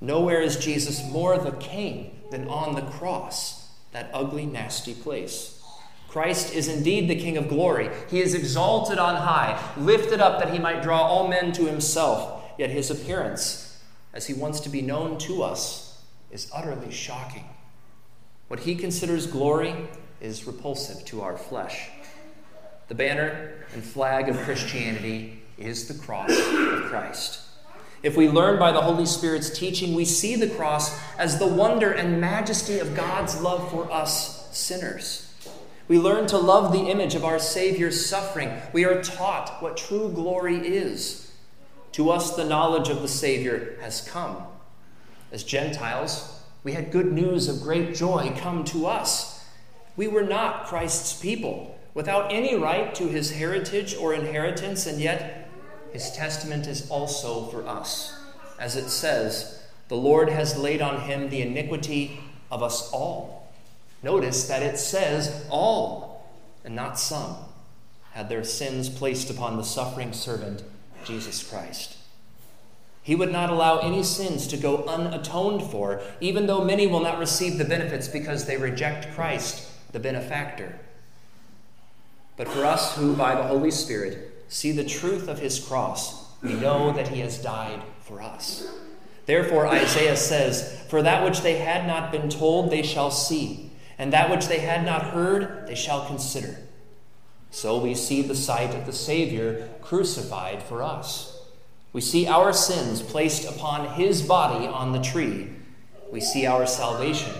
Nowhere 0.00 0.40
is 0.40 0.56
Jesus 0.56 1.04
more 1.04 1.36
the 1.36 1.52
king 1.52 2.20
than 2.30 2.48
on 2.48 2.74
the 2.74 2.82
cross, 2.82 3.68
that 3.92 4.10
ugly, 4.14 4.46
nasty 4.46 4.94
place. 4.94 5.59
Christ 6.10 6.52
is 6.52 6.66
indeed 6.66 7.08
the 7.08 7.14
King 7.14 7.36
of 7.36 7.48
glory. 7.48 7.88
He 8.08 8.20
is 8.20 8.34
exalted 8.34 8.98
on 8.98 9.14
high, 9.14 9.62
lifted 9.76 10.20
up 10.20 10.40
that 10.40 10.52
he 10.52 10.58
might 10.58 10.82
draw 10.82 11.02
all 11.02 11.28
men 11.28 11.52
to 11.52 11.66
himself. 11.66 12.42
Yet 12.58 12.70
his 12.70 12.90
appearance, 12.90 13.80
as 14.12 14.26
he 14.26 14.34
wants 14.34 14.58
to 14.60 14.68
be 14.68 14.82
known 14.82 15.18
to 15.18 15.44
us, 15.44 16.02
is 16.32 16.50
utterly 16.52 16.90
shocking. 16.90 17.44
What 18.48 18.60
he 18.60 18.74
considers 18.74 19.28
glory 19.28 19.72
is 20.20 20.48
repulsive 20.48 21.04
to 21.06 21.22
our 21.22 21.38
flesh. 21.38 21.88
The 22.88 22.96
banner 22.96 23.64
and 23.72 23.84
flag 23.84 24.28
of 24.28 24.36
Christianity 24.38 25.40
is 25.56 25.86
the 25.86 25.94
cross 25.94 26.30
of 26.30 26.86
Christ. 26.86 27.40
If 28.02 28.16
we 28.16 28.28
learn 28.28 28.58
by 28.58 28.72
the 28.72 28.80
Holy 28.80 29.06
Spirit's 29.06 29.56
teaching, 29.56 29.94
we 29.94 30.04
see 30.04 30.34
the 30.34 30.50
cross 30.50 30.98
as 31.16 31.38
the 31.38 31.46
wonder 31.46 31.92
and 31.92 32.20
majesty 32.20 32.80
of 32.80 32.96
God's 32.96 33.40
love 33.40 33.70
for 33.70 33.88
us 33.92 34.48
sinners. 34.50 35.29
We 35.90 35.98
learn 35.98 36.28
to 36.28 36.38
love 36.38 36.72
the 36.72 36.88
image 36.88 37.16
of 37.16 37.24
our 37.24 37.40
Savior's 37.40 38.06
suffering. 38.06 38.52
We 38.72 38.84
are 38.84 39.02
taught 39.02 39.60
what 39.60 39.76
true 39.76 40.08
glory 40.08 40.58
is. 40.58 41.32
To 41.90 42.10
us, 42.10 42.36
the 42.36 42.44
knowledge 42.44 42.88
of 42.88 43.02
the 43.02 43.08
Savior 43.08 43.76
has 43.80 44.08
come. 44.08 44.36
As 45.32 45.42
Gentiles, 45.42 46.44
we 46.62 46.74
had 46.74 46.92
good 46.92 47.10
news 47.10 47.48
of 47.48 47.60
great 47.60 47.96
joy 47.96 48.32
come 48.38 48.62
to 48.66 48.86
us. 48.86 49.44
We 49.96 50.06
were 50.06 50.22
not 50.22 50.66
Christ's 50.66 51.20
people, 51.20 51.76
without 51.92 52.32
any 52.32 52.54
right 52.54 52.94
to 52.94 53.08
his 53.08 53.32
heritage 53.32 53.96
or 53.96 54.14
inheritance, 54.14 54.86
and 54.86 55.00
yet 55.00 55.50
his 55.92 56.12
testament 56.12 56.68
is 56.68 56.88
also 56.88 57.46
for 57.46 57.66
us. 57.66 58.16
As 58.60 58.76
it 58.76 58.90
says, 58.90 59.60
the 59.88 59.96
Lord 59.96 60.28
has 60.28 60.56
laid 60.56 60.82
on 60.82 61.00
him 61.00 61.30
the 61.30 61.42
iniquity 61.42 62.20
of 62.48 62.62
us 62.62 62.92
all. 62.92 63.39
Notice 64.02 64.48
that 64.48 64.62
it 64.62 64.78
says 64.78 65.46
all 65.50 66.30
and 66.64 66.74
not 66.74 66.98
some 66.98 67.36
had 68.12 68.28
their 68.28 68.44
sins 68.44 68.88
placed 68.88 69.30
upon 69.30 69.56
the 69.56 69.62
suffering 69.62 70.12
servant, 70.12 70.62
Jesus 71.04 71.48
Christ. 71.48 71.96
He 73.02 73.14
would 73.14 73.32
not 73.32 73.50
allow 73.50 73.78
any 73.78 74.02
sins 74.02 74.46
to 74.48 74.56
go 74.56 74.84
unatoned 74.84 75.62
for, 75.70 76.02
even 76.20 76.46
though 76.46 76.64
many 76.64 76.86
will 76.86 77.00
not 77.00 77.18
receive 77.18 77.56
the 77.56 77.64
benefits 77.64 78.08
because 78.08 78.44
they 78.44 78.56
reject 78.56 79.14
Christ, 79.14 79.68
the 79.92 80.00
benefactor. 80.00 80.78
But 82.36 82.48
for 82.48 82.64
us 82.64 82.96
who, 82.96 83.14
by 83.14 83.34
the 83.34 83.42
Holy 83.42 83.70
Spirit, 83.70 84.44
see 84.48 84.72
the 84.72 84.84
truth 84.84 85.28
of 85.28 85.38
his 85.38 85.58
cross, 85.58 86.30
we 86.42 86.54
know 86.54 86.92
that 86.92 87.08
he 87.08 87.20
has 87.20 87.38
died 87.38 87.82
for 88.00 88.20
us. 88.20 88.66
Therefore, 89.26 89.66
Isaiah 89.66 90.16
says, 90.16 90.82
For 90.88 91.02
that 91.02 91.24
which 91.24 91.42
they 91.42 91.58
had 91.58 91.86
not 91.86 92.10
been 92.10 92.28
told, 92.28 92.70
they 92.70 92.82
shall 92.82 93.10
see, 93.10 93.69
and 94.00 94.14
that 94.14 94.30
which 94.30 94.48
they 94.48 94.60
had 94.60 94.82
not 94.82 95.02
heard, 95.08 95.66
they 95.66 95.74
shall 95.74 96.06
consider. 96.06 96.56
So 97.50 97.78
we 97.78 97.94
see 97.94 98.22
the 98.22 98.34
sight 98.34 98.74
of 98.74 98.86
the 98.86 98.94
Savior 98.94 99.68
crucified 99.82 100.62
for 100.62 100.82
us. 100.82 101.38
We 101.92 102.00
see 102.00 102.26
our 102.26 102.54
sins 102.54 103.02
placed 103.02 103.46
upon 103.46 103.96
his 103.96 104.22
body 104.22 104.66
on 104.66 104.92
the 104.92 105.02
tree. 105.02 105.50
We 106.10 106.22
see 106.22 106.46
our 106.46 106.66
salvation 106.66 107.34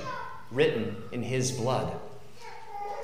written 0.50 0.96
in 1.12 1.22
his 1.22 1.50
blood. 1.50 1.98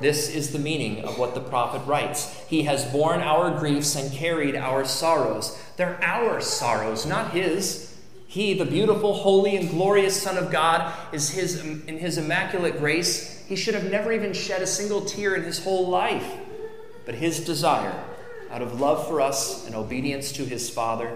This 0.02 0.28
is 0.28 0.52
the 0.52 0.58
meaning 0.58 1.02
of 1.06 1.18
what 1.18 1.34
the 1.34 1.40
prophet 1.40 1.80
writes. 1.86 2.38
He 2.48 2.64
has 2.64 2.84
borne 2.84 3.20
our 3.20 3.58
griefs 3.58 3.96
and 3.96 4.12
carried 4.12 4.54
our 4.54 4.84
sorrows. 4.84 5.58
They're 5.78 5.98
our 6.02 6.42
sorrows, 6.42 7.06
not 7.06 7.30
his. 7.30 7.96
He, 8.26 8.52
the 8.52 8.66
beautiful, 8.66 9.14
holy, 9.14 9.56
and 9.56 9.70
glorious 9.70 10.20
Son 10.20 10.36
of 10.36 10.52
God, 10.52 10.92
is 11.10 11.30
his 11.30 11.64
in 11.64 11.96
his 11.96 12.18
immaculate 12.18 12.78
grace. 12.78 13.35
He 13.46 13.56
should 13.56 13.74
have 13.74 13.90
never 13.90 14.12
even 14.12 14.32
shed 14.32 14.62
a 14.62 14.66
single 14.66 15.04
tear 15.04 15.34
in 15.34 15.44
his 15.44 15.62
whole 15.62 15.88
life. 15.88 16.32
But 17.04 17.14
his 17.14 17.44
desire, 17.44 17.94
out 18.50 18.62
of 18.62 18.80
love 18.80 19.06
for 19.06 19.20
us 19.20 19.66
and 19.66 19.74
obedience 19.74 20.32
to 20.32 20.44
his 20.44 20.68
Father, 20.68 21.10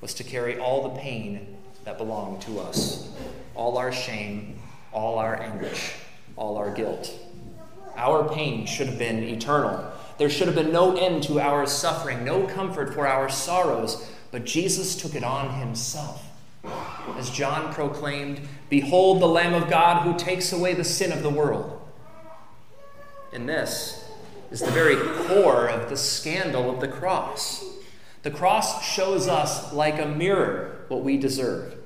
was 0.00 0.14
to 0.14 0.24
carry 0.24 0.58
all 0.58 0.82
the 0.88 1.00
pain 1.00 1.56
that 1.84 1.98
belonged 1.98 2.42
to 2.42 2.60
us, 2.60 3.12
all 3.54 3.76
our 3.76 3.92
shame, 3.92 4.58
all 4.92 5.18
our 5.18 5.40
anguish. 5.40 5.94
all 6.36 6.56
our 6.56 6.72
guilt. 6.72 7.12
Our 7.96 8.28
pain 8.28 8.66
should 8.66 8.88
have 8.88 8.98
been 8.98 9.22
eternal. 9.22 9.92
There 10.18 10.30
should 10.30 10.46
have 10.46 10.56
been 10.56 10.72
no 10.72 10.96
end 10.96 11.22
to 11.24 11.40
our 11.40 11.66
suffering, 11.66 12.24
no 12.24 12.46
comfort 12.46 12.94
for 12.94 13.06
our 13.06 13.28
sorrows, 13.28 14.08
but 14.30 14.44
Jesus 14.44 14.96
took 14.96 15.14
it 15.14 15.24
on 15.24 15.60
himself. 15.60 16.24
As 17.16 17.30
John 17.30 17.72
proclaimed, 17.72 18.40
Behold 18.68 19.20
the 19.20 19.26
Lamb 19.26 19.54
of 19.54 19.68
God 19.68 20.02
who 20.02 20.18
takes 20.18 20.52
away 20.52 20.74
the 20.74 20.84
sin 20.84 21.12
of 21.12 21.22
the 21.22 21.30
world. 21.30 21.80
And 23.32 23.48
this 23.48 24.08
is 24.50 24.60
the 24.60 24.70
very 24.70 24.96
core 25.26 25.68
of 25.68 25.90
the 25.90 25.96
scandal 25.96 26.70
of 26.70 26.80
the 26.80 26.88
cross. 26.88 27.64
The 28.22 28.30
cross 28.30 28.84
shows 28.84 29.28
us, 29.28 29.72
like 29.72 29.98
a 29.98 30.06
mirror, 30.06 30.84
what 30.88 31.02
we 31.02 31.16
deserve. 31.16 31.76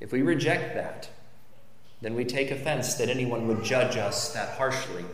If 0.00 0.10
we 0.10 0.22
reject 0.22 0.74
that, 0.74 1.08
then 2.00 2.14
we 2.14 2.24
take 2.24 2.50
offense 2.50 2.94
that 2.94 3.08
anyone 3.08 3.46
would 3.46 3.62
judge 3.62 3.96
us 3.96 4.32
that 4.32 4.56
harshly. 4.56 5.04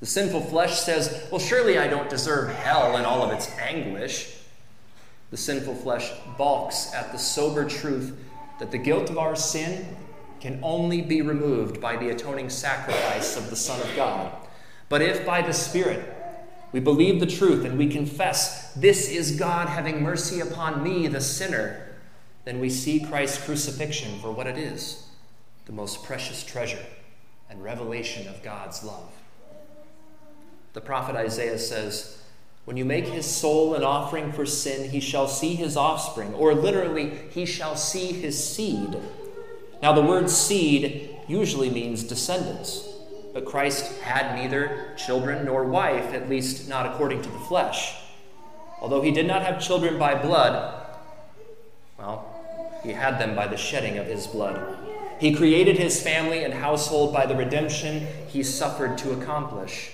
The 0.00 0.06
sinful 0.06 0.42
flesh 0.42 0.80
says, 0.80 1.28
Well, 1.30 1.40
surely 1.40 1.78
I 1.78 1.88
don't 1.88 2.10
deserve 2.10 2.50
hell 2.54 2.96
and 2.96 3.06
all 3.06 3.22
of 3.22 3.32
its 3.32 3.50
anguish. 3.58 4.36
The 5.30 5.36
sinful 5.36 5.76
flesh 5.76 6.10
balks 6.36 6.92
at 6.94 7.12
the 7.12 7.18
sober 7.18 7.68
truth 7.68 8.18
that 8.58 8.70
the 8.70 8.78
guilt 8.78 9.10
of 9.10 9.18
our 9.18 9.36
sin 9.36 9.96
can 10.40 10.60
only 10.62 11.00
be 11.00 11.22
removed 11.22 11.80
by 11.80 11.96
the 11.96 12.10
atoning 12.10 12.50
sacrifice 12.50 13.36
of 13.36 13.50
the 13.50 13.56
Son 13.56 13.80
of 13.80 13.96
God. 13.96 14.32
But 14.88 15.02
if 15.02 15.26
by 15.26 15.42
the 15.42 15.52
Spirit 15.52 16.14
we 16.72 16.80
believe 16.80 17.18
the 17.18 17.26
truth 17.26 17.64
and 17.64 17.78
we 17.78 17.88
confess, 17.88 18.72
This 18.74 19.08
is 19.08 19.38
God 19.38 19.68
having 19.68 20.02
mercy 20.02 20.40
upon 20.40 20.82
me, 20.82 21.08
the 21.08 21.20
sinner, 21.20 21.96
then 22.44 22.60
we 22.60 22.70
see 22.70 23.00
Christ's 23.00 23.44
crucifixion 23.44 24.18
for 24.20 24.30
what 24.30 24.46
it 24.46 24.56
is 24.56 25.04
the 25.66 25.72
most 25.72 26.02
precious 26.02 26.42
treasure 26.42 26.84
and 27.50 27.62
revelation 27.62 28.26
of 28.26 28.42
God's 28.42 28.82
love. 28.82 29.12
The 30.72 30.80
prophet 30.80 31.14
Isaiah 31.14 31.58
says, 31.58 32.22
When 32.68 32.76
you 32.76 32.84
make 32.84 33.06
his 33.06 33.24
soul 33.24 33.72
an 33.72 33.82
offering 33.82 34.30
for 34.30 34.44
sin, 34.44 34.90
he 34.90 35.00
shall 35.00 35.26
see 35.26 35.54
his 35.54 35.74
offspring, 35.74 36.34
or 36.34 36.54
literally, 36.54 37.18
he 37.30 37.46
shall 37.46 37.74
see 37.76 38.12
his 38.12 38.36
seed. 38.44 38.94
Now, 39.82 39.94
the 39.94 40.02
word 40.02 40.28
seed 40.28 41.16
usually 41.26 41.70
means 41.70 42.04
descendants, 42.04 42.86
but 43.32 43.46
Christ 43.46 44.02
had 44.02 44.36
neither 44.36 44.92
children 44.98 45.46
nor 45.46 45.64
wife, 45.64 46.12
at 46.12 46.28
least 46.28 46.68
not 46.68 46.84
according 46.84 47.22
to 47.22 47.30
the 47.30 47.38
flesh. 47.38 47.94
Although 48.82 49.00
he 49.00 49.12
did 49.12 49.26
not 49.26 49.40
have 49.40 49.62
children 49.62 49.98
by 49.98 50.14
blood, 50.14 50.86
well, 51.98 52.26
he 52.82 52.92
had 52.92 53.18
them 53.18 53.34
by 53.34 53.46
the 53.46 53.56
shedding 53.56 53.96
of 53.96 54.08
his 54.08 54.26
blood. 54.26 54.76
He 55.18 55.34
created 55.34 55.78
his 55.78 56.02
family 56.02 56.44
and 56.44 56.52
household 56.52 57.14
by 57.14 57.24
the 57.24 57.34
redemption 57.34 58.06
he 58.28 58.42
suffered 58.42 58.98
to 58.98 59.18
accomplish. 59.18 59.92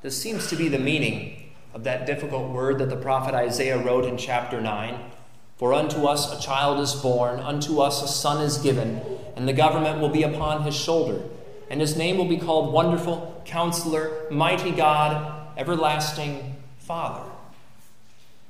This 0.00 0.20
seems 0.20 0.46
to 0.48 0.56
be 0.56 0.68
the 0.68 0.78
meaning 0.78 1.50
of 1.74 1.82
that 1.82 2.06
difficult 2.06 2.52
word 2.52 2.78
that 2.78 2.88
the 2.88 2.96
prophet 2.96 3.34
Isaiah 3.34 3.82
wrote 3.82 4.04
in 4.04 4.16
chapter 4.16 4.60
9 4.60 5.10
For 5.56 5.74
unto 5.74 6.04
us 6.04 6.32
a 6.32 6.40
child 6.40 6.78
is 6.78 6.94
born, 6.94 7.40
unto 7.40 7.80
us 7.80 8.00
a 8.00 8.06
son 8.06 8.40
is 8.44 8.58
given, 8.58 9.00
and 9.34 9.48
the 9.48 9.52
government 9.52 10.00
will 10.00 10.08
be 10.08 10.22
upon 10.22 10.62
his 10.62 10.76
shoulder. 10.76 11.22
And 11.68 11.80
his 11.80 11.96
name 11.96 12.16
will 12.16 12.28
be 12.28 12.38
called 12.38 12.72
Wonderful, 12.72 13.42
Counselor, 13.44 14.30
Mighty 14.30 14.70
God, 14.70 15.58
Everlasting 15.58 16.56
Father, 16.78 17.28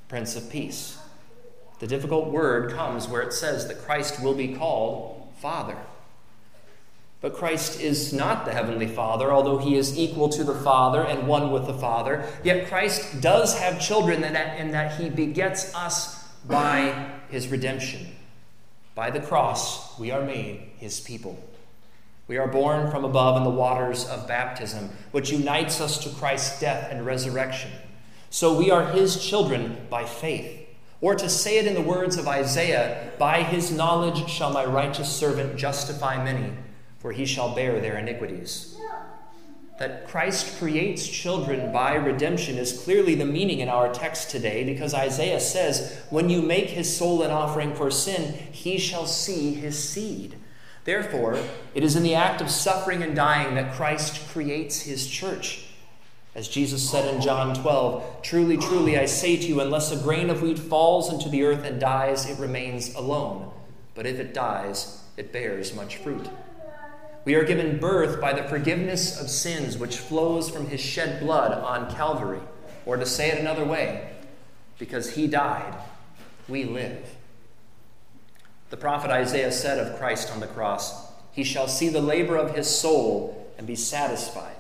Prince 0.09 0.37
of 0.37 0.51
Peace. 0.51 0.99
The 1.81 1.87
difficult 1.87 2.31
word 2.31 2.73
comes 2.73 3.09
where 3.09 3.23
it 3.23 3.33
says 3.33 3.69
that 3.69 3.79
Christ 3.79 4.23
will 4.23 4.35
be 4.35 4.55
called 4.55 5.27
Father. 5.41 5.79
But 7.21 7.35
Christ 7.35 7.81
is 7.81 8.13
not 8.13 8.45
the 8.45 8.53
Heavenly 8.53 8.87
Father, 8.87 9.33
although 9.33 9.59
he 9.59 9.77
is 9.77 9.99
equal 9.99 10.29
to 10.29 10.45
the 10.45 10.55
Father 10.55 11.03
and 11.03 11.27
one 11.27 11.51
with 11.51 11.67
the 11.67 11.75
Father. 11.75 12.25
Yet 12.45 12.69
Christ 12.69 13.21
does 13.21 13.59
have 13.59 13.81
children 13.81 14.23
in 14.23 14.35
that, 14.35 14.61
in 14.61 14.71
that 14.71 15.01
he 15.01 15.11
begets 15.11 15.75
us 15.75 16.25
by 16.47 17.11
his 17.29 17.49
redemption. 17.49 18.07
By 18.95 19.11
the 19.11 19.21
cross, 19.21 19.99
we 19.99 20.13
are 20.13 20.23
made 20.23 20.71
his 20.79 21.01
people. 21.01 21.43
We 22.29 22.37
are 22.37 22.47
born 22.47 22.91
from 22.91 23.05
above 23.05 23.37
in 23.37 23.45
the 23.45 23.51
waters 23.51 24.07
of 24.07 24.29
baptism, 24.29 24.91
which 25.11 25.31
unites 25.31 25.81
us 25.81 25.99
to 26.05 26.11
Christ's 26.11 26.61
death 26.61 26.89
and 26.91 27.05
resurrection. 27.05 27.71
So 28.31 28.57
we 28.57 28.71
are 28.71 28.85
his 28.85 29.25
children 29.25 29.79
by 29.89 30.05
faith. 30.05 30.67
Or 31.01 31.15
to 31.15 31.29
say 31.29 31.59
it 31.59 31.67
in 31.67 31.75
the 31.75 31.81
words 31.81 32.17
of 32.17 32.29
Isaiah, 32.29 33.13
By 33.19 33.43
his 33.43 33.73
knowledge 33.73 34.29
shall 34.29 34.53
my 34.53 34.65
righteous 34.65 35.09
servant 35.09 35.57
justify 35.57 36.23
many, 36.23 36.53
for 36.99 37.13
he 37.13 37.25
shall 37.25 37.55
bear 37.55 37.81
their 37.81 37.97
iniquities. 37.97 38.77
That 39.79 40.09
Christ 40.09 40.59
creates 40.59 41.07
children 41.07 41.73
by 41.73 41.95
redemption 41.95 42.59
is 42.59 42.83
clearly 42.83 43.15
the 43.15 43.25
meaning 43.25 43.61
in 43.61 43.69
our 43.69 43.93
text 43.93 44.31
today 44.31 44.65
because 44.65 44.93
Isaiah 44.93 45.39
says, 45.39 46.03
When 46.11 46.29
you 46.29 46.43
make 46.43 46.71
his 46.71 46.97
soul 46.97 47.23
an 47.23 47.31
offering 47.31 47.75
for 47.75 47.89
sin, 47.91 48.35
he 48.51 48.77
shall 48.79 49.07
see 49.07 49.55
his 49.55 49.79
seed. 49.79 50.35
Therefore, 50.83 51.39
it 51.75 51.85
is 51.85 51.95
in 51.95 52.03
the 52.03 52.17
act 52.17 52.41
of 52.41 52.51
suffering 52.51 53.05
and 53.05 53.15
dying 53.15 53.55
that 53.55 53.75
Christ 53.75 54.27
creates 54.31 54.81
his 54.81 55.07
church. 55.07 55.67
As 56.35 56.49
Jesus 56.49 56.89
said 56.89 57.15
in 57.15 57.21
John 57.21 57.55
12, 57.55 58.23
Truly, 58.23 58.57
truly, 58.57 58.99
I 58.99 59.05
say 59.05 59.37
to 59.37 59.47
you, 59.47 59.61
unless 59.61 59.93
a 59.93 60.03
grain 60.03 60.29
of 60.29 60.43
wheat 60.43 60.59
falls 60.59 61.13
into 61.13 61.29
the 61.29 61.45
earth 61.45 61.65
and 61.65 61.81
dies, 61.81 62.29
it 62.29 62.39
remains 62.39 62.95
alone. 62.95 63.51
But 63.95 64.07
if 64.07 64.19
it 64.19 64.35
dies, 64.35 65.03
it 65.17 65.33
bears 65.33 65.75
much 65.75 65.97
fruit. 65.97 66.29
We 67.29 67.35
are 67.35 67.45
given 67.45 67.79
birth 67.79 68.23
by 68.23 68.33
the 68.33 68.49
forgiveness 68.49 69.21
of 69.21 69.29
sins 69.29 69.77
which 69.77 69.99
flows 69.99 70.49
from 70.49 70.67
his 70.69 70.81
shed 70.81 71.21
blood 71.21 71.53
on 71.53 71.95
Calvary. 71.95 72.41
Or 72.87 72.97
to 72.97 73.05
say 73.05 73.31
it 73.31 73.37
another 73.37 73.67
way, 73.67 74.13
because 74.79 75.11
he 75.11 75.27
died, 75.27 75.75
we 76.49 76.65
live. 76.65 77.07
The 78.71 78.79
prophet 78.79 79.11
Isaiah 79.11 79.53
said 79.53 79.79
of 79.79 79.99
Christ 79.99 80.33
on 80.33 80.41
the 80.41 80.47
cross, 80.47 81.13
He 81.33 81.45
shall 81.45 81.69
see 81.69 81.91
the 81.91 82.01
labor 82.01 82.35
of 82.35 82.57
his 82.57 82.67
soul 82.67 83.53
and 83.59 83.67
be 83.67 83.77
satisfied. 83.77 84.57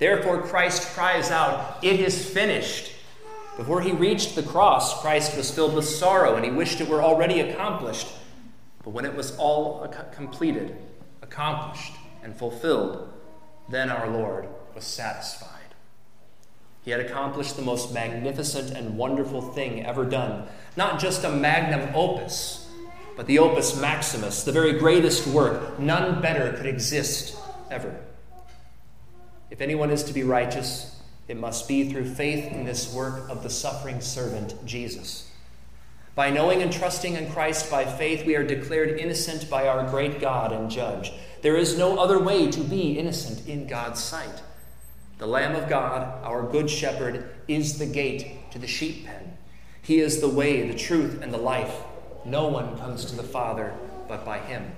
Therefore, 0.00 0.42
Christ 0.42 0.92
cries 0.96 1.30
out, 1.30 1.78
It 1.84 2.00
is 2.00 2.28
finished. 2.28 2.94
Before 3.56 3.80
he 3.80 3.92
reached 3.92 4.34
the 4.34 4.42
cross, 4.42 5.00
Christ 5.02 5.36
was 5.36 5.52
filled 5.52 5.76
with 5.76 5.86
sorrow 5.86 6.34
and 6.34 6.44
he 6.44 6.50
wished 6.50 6.80
it 6.80 6.88
were 6.88 7.00
already 7.00 7.38
accomplished. 7.38 8.08
But 8.82 8.90
when 8.90 9.04
it 9.04 9.14
was 9.14 9.36
all 9.36 9.86
completed, 10.16 10.76
accomplished, 11.22 11.92
and 12.22 12.36
fulfilled, 12.36 13.12
then 13.68 13.90
our 13.90 14.08
Lord 14.08 14.48
was 14.74 14.84
satisfied. 14.84 15.48
He 16.82 16.90
had 16.90 17.00
accomplished 17.00 17.56
the 17.56 17.62
most 17.62 17.92
magnificent 17.92 18.70
and 18.76 18.96
wonderful 18.96 19.42
thing 19.42 19.84
ever 19.84 20.04
done. 20.04 20.46
Not 20.76 20.98
just 20.98 21.24
a 21.24 21.30
magnum 21.30 21.94
opus, 21.94 22.66
but 23.16 23.26
the 23.26 23.40
opus 23.40 23.78
maximus, 23.80 24.44
the 24.44 24.52
very 24.52 24.78
greatest 24.78 25.26
work. 25.26 25.78
None 25.78 26.22
better 26.22 26.52
could 26.52 26.66
exist 26.66 27.36
ever. 27.70 28.00
If 29.50 29.60
anyone 29.60 29.90
is 29.90 30.04
to 30.04 30.12
be 30.12 30.22
righteous, 30.22 30.98
it 31.26 31.36
must 31.36 31.68
be 31.68 31.90
through 31.90 32.14
faith 32.14 32.50
in 32.52 32.64
this 32.64 32.92
work 32.94 33.28
of 33.28 33.42
the 33.42 33.50
suffering 33.50 34.00
servant, 34.00 34.54
Jesus. 34.64 35.27
By 36.18 36.30
knowing 36.30 36.62
and 36.62 36.72
trusting 36.72 37.14
in 37.14 37.30
Christ 37.30 37.70
by 37.70 37.84
faith, 37.84 38.26
we 38.26 38.34
are 38.34 38.42
declared 38.42 38.98
innocent 38.98 39.48
by 39.48 39.68
our 39.68 39.88
great 39.88 40.20
God 40.20 40.50
and 40.50 40.68
Judge. 40.68 41.12
There 41.42 41.54
is 41.54 41.78
no 41.78 41.96
other 41.96 42.18
way 42.18 42.50
to 42.50 42.60
be 42.60 42.98
innocent 42.98 43.46
in 43.46 43.68
God's 43.68 44.02
sight. 44.02 44.42
The 45.18 45.28
Lamb 45.28 45.54
of 45.54 45.68
God, 45.68 46.24
our 46.24 46.42
Good 46.42 46.68
Shepherd, 46.68 47.30
is 47.46 47.78
the 47.78 47.86
gate 47.86 48.50
to 48.50 48.58
the 48.58 48.66
sheep 48.66 49.06
pen. 49.06 49.38
He 49.80 50.00
is 50.00 50.20
the 50.20 50.28
way, 50.28 50.66
the 50.68 50.76
truth, 50.76 51.22
and 51.22 51.32
the 51.32 51.38
life. 51.38 51.84
No 52.24 52.48
one 52.48 52.76
comes 52.78 53.04
to 53.04 53.14
the 53.14 53.22
Father 53.22 53.72
but 54.08 54.24
by 54.24 54.40
him. 54.40 54.72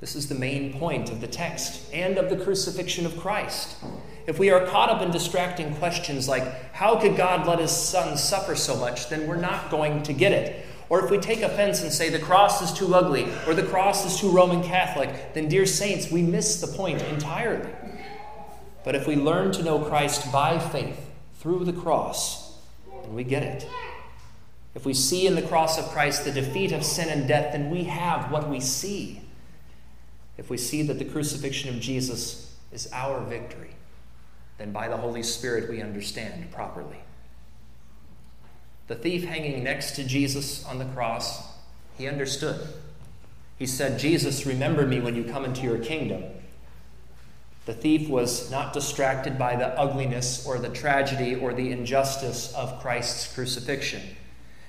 This 0.00 0.16
is 0.16 0.28
the 0.28 0.34
main 0.34 0.76
point 0.76 1.12
of 1.12 1.20
the 1.20 1.28
text 1.28 1.84
and 1.94 2.18
of 2.18 2.30
the 2.30 2.44
crucifixion 2.44 3.06
of 3.06 3.16
Christ. 3.16 3.76
If 4.26 4.38
we 4.38 4.50
are 4.50 4.66
caught 4.66 4.90
up 4.90 5.02
in 5.02 5.10
distracting 5.10 5.74
questions 5.76 6.28
like, 6.28 6.72
how 6.74 6.96
could 7.00 7.16
God 7.16 7.46
let 7.46 7.58
his 7.58 7.70
son 7.70 8.16
suffer 8.16 8.54
so 8.54 8.76
much, 8.76 9.08
then 9.08 9.26
we're 9.26 9.36
not 9.36 9.70
going 9.70 10.02
to 10.04 10.12
get 10.12 10.32
it. 10.32 10.66
Or 10.88 11.04
if 11.04 11.10
we 11.10 11.18
take 11.18 11.42
offense 11.42 11.82
and 11.82 11.92
say 11.92 12.08
the 12.08 12.18
cross 12.18 12.62
is 12.62 12.72
too 12.76 12.94
ugly 12.94 13.28
or 13.46 13.54
the 13.54 13.62
cross 13.62 14.04
is 14.04 14.20
too 14.20 14.30
Roman 14.30 14.62
Catholic, 14.62 15.34
then, 15.34 15.48
dear 15.48 15.64
saints, 15.64 16.10
we 16.10 16.22
miss 16.22 16.60
the 16.60 16.66
point 16.66 17.00
entirely. 17.02 17.70
But 18.84 18.94
if 18.94 19.06
we 19.06 19.14
learn 19.14 19.52
to 19.52 19.62
know 19.62 19.78
Christ 19.78 20.32
by 20.32 20.58
faith 20.58 21.10
through 21.36 21.64
the 21.64 21.72
cross, 21.72 22.58
then 23.02 23.14
we 23.14 23.24
get 23.24 23.42
it. 23.42 23.68
If 24.74 24.84
we 24.84 24.94
see 24.94 25.26
in 25.26 25.34
the 25.34 25.42
cross 25.42 25.78
of 25.78 25.86
Christ 25.86 26.24
the 26.24 26.32
defeat 26.32 26.72
of 26.72 26.84
sin 26.84 27.08
and 27.08 27.28
death, 27.28 27.52
then 27.52 27.70
we 27.70 27.84
have 27.84 28.30
what 28.32 28.48
we 28.48 28.60
see 28.60 29.22
if 30.40 30.48
we 30.48 30.56
see 30.56 30.80
that 30.80 30.98
the 30.98 31.04
crucifixion 31.04 31.68
of 31.68 31.80
Jesus 31.82 32.56
is 32.72 32.88
our 32.94 33.20
victory, 33.20 33.72
then 34.60 34.72
by 34.72 34.88
the 34.88 34.96
Holy 34.98 35.22
Spirit 35.22 35.70
we 35.70 35.80
understand 35.80 36.52
properly. 36.52 36.98
The 38.88 38.94
thief 38.94 39.24
hanging 39.24 39.64
next 39.64 39.92
to 39.92 40.04
Jesus 40.04 40.66
on 40.66 40.78
the 40.78 40.84
cross, 40.84 41.48
he 41.96 42.06
understood. 42.06 42.68
He 43.58 43.64
said, 43.64 43.98
Jesus, 43.98 44.44
remember 44.44 44.86
me 44.86 45.00
when 45.00 45.16
you 45.16 45.24
come 45.24 45.46
into 45.46 45.62
your 45.62 45.78
kingdom. 45.78 46.24
The 47.64 47.72
thief 47.72 48.10
was 48.10 48.50
not 48.50 48.74
distracted 48.74 49.38
by 49.38 49.56
the 49.56 49.68
ugliness 49.78 50.46
or 50.46 50.58
the 50.58 50.68
tragedy 50.68 51.34
or 51.34 51.54
the 51.54 51.72
injustice 51.72 52.52
of 52.52 52.80
Christ's 52.80 53.32
crucifixion. 53.34 54.02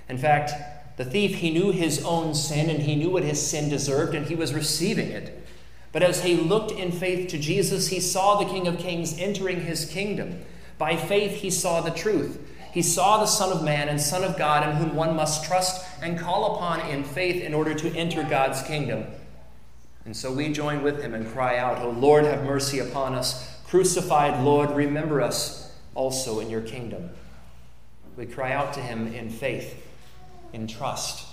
In 0.07 0.17
fact, 0.17 0.53
the 0.97 1.03
thief, 1.03 1.35
he 1.35 1.51
knew 1.51 1.71
his 1.71 2.01
own 2.05 2.33
sin 2.33 2.69
and 2.69 2.83
he 2.83 2.95
knew 2.95 3.09
what 3.09 3.23
his 3.23 3.45
sin 3.45 3.69
deserved 3.69 4.15
and 4.15 4.27
he 4.27 4.35
was 4.35 4.53
receiving 4.53 5.09
it. 5.09 5.45
But 5.91 6.03
as 6.03 6.23
he 6.23 6.35
looked 6.35 6.71
in 6.71 6.91
faith 6.91 7.29
to 7.29 7.37
Jesus, 7.37 7.89
he 7.89 7.99
saw 7.99 8.35
the 8.35 8.49
King 8.49 8.67
of 8.67 8.77
Kings 8.77 9.17
entering 9.19 9.61
his 9.61 9.85
kingdom. 9.85 10.43
By 10.77 10.95
faith, 10.95 11.41
he 11.41 11.49
saw 11.49 11.81
the 11.81 11.91
truth. 11.91 12.39
He 12.71 12.81
saw 12.81 13.19
the 13.19 13.25
Son 13.25 13.51
of 13.51 13.63
Man 13.63 13.89
and 13.89 13.99
Son 13.99 14.23
of 14.23 14.37
God 14.37 14.67
in 14.67 14.77
whom 14.77 14.95
one 14.95 15.15
must 15.15 15.43
trust 15.43 15.85
and 16.01 16.17
call 16.17 16.55
upon 16.55 16.79
in 16.89 17.03
faith 17.03 17.43
in 17.43 17.53
order 17.53 17.73
to 17.73 17.95
enter 17.97 18.23
God's 18.23 18.63
kingdom. 18.63 19.05
And 20.05 20.15
so 20.15 20.31
we 20.31 20.51
join 20.51 20.81
with 20.81 21.01
him 21.01 21.13
and 21.13 21.27
cry 21.31 21.57
out, 21.57 21.81
O 21.81 21.89
Lord, 21.89 22.23
have 22.23 22.43
mercy 22.45 22.79
upon 22.79 23.13
us. 23.13 23.59
Crucified 23.67 24.43
Lord, 24.43 24.71
remember 24.71 25.21
us 25.21 25.73
also 25.93 26.39
in 26.39 26.49
your 26.49 26.61
kingdom. 26.61 27.09
We 28.15 28.25
cry 28.25 28.53
out 28.53 28.73
to 28.73 28.79
him 28.81 29.13
in 29.13 29.29
faith, 29.29 29.85
in 30.53 30.67
trust, 30.67 31.27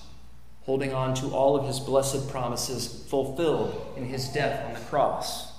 holding 0.69 0.93
on 0.93 1.15
to 1.15 1.31
all 1.31 1.57
of 1.57 1.67
his 1.67 1.81
blessed 1.81 2.29
promises 2.29 3.05
fulfilled 3.09 3.93
in 3.97 4.05
his 4.05 4.29
death 4.29 4.65
on 4.69 4.75
the 4.75 4.89
cross. 4.89 5.51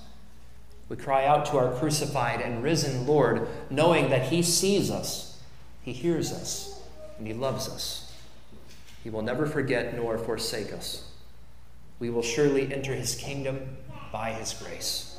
We 0.88 0.96
cry 0.96 1.26
out 1.26 1.44
to 1.46 1.58
our 1.58 1.74
crucified 1.74 2.40
and 2.40 2.62
risen 2.62 3.06
Lord, 3.06 3.46
knowing 3.68 4.08
that 4.08 4.28
he 4.28 4.42
sees 4.42 4.90
us, 4.90 5.38
he 5.82 5.92
hears 5.92 6.32
us, 6.32 6.80
and 7.18 7.26
he 7.26 7.34
loves 7.34 7.68
us. 7.68 8.14
He 9.04 9.10
will 9.10 9.22
never 9.22 9.44
forget 9.44 9.94
nor 9.94 10.16
forsake 10.16 10.72
us 10.72 11.10
we 12.00 12.08
will 12.08 12.22
surely 12.22 12.72
enter 12.74 12.94
his 12.94 13.14
kingdom 13.14 13.76
by 14.10 14.32
his 14.32 14.54
grace. 14.54 15.18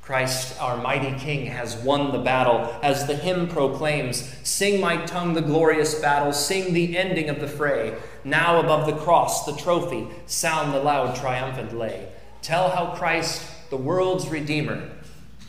Christ, 0.00 0.60
our 0.60 0.76
mighty 0.78 1.16
King, 1.20 1.46
has 1.46 1.76
won 1.76 2.10
the 2.10 2.18
battle. 2.18 2.74
As 2.82 3.06
the 3.06 3.14
hymn 3.14 3.46
proclaims, 3.46 4.36
Sing, 4.42 4.80
my 4.80 4.96
tongue, 5.04 5.34
the 5.34 5.42
glorious 5.42 5.94
battle, 6.00 6.32
sing 6.32 6.72
the 6.72 6.98
ending 6.98 7.28
of 7.28 7.38
the 7.38 7.46
fray. 7.46 7.96
Now 8.24 8.60
above 8.60 8.86
the 8.86 9.00
cross, 9.02 9.46
the 9.46 9.56
trophy, 9.56 10.08
sound 10.26 10.72
the 10.72 10.80
loud 10.80 11.16
triumphant 11.16 11.76
lay. 11.76 12.08
Tell 12.40 12.70
how 12.70 12.94
Christ, 12.94 13.42
the 13.70 13.76
world's 13.76 14.28
Redeemer, 14.28 14.90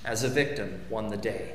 as 0.05 0.23
a 0.23 0.29
victim 0.29 0.81
won 0.89 1.09
the 1.09 1.17
day. 1.17 1.53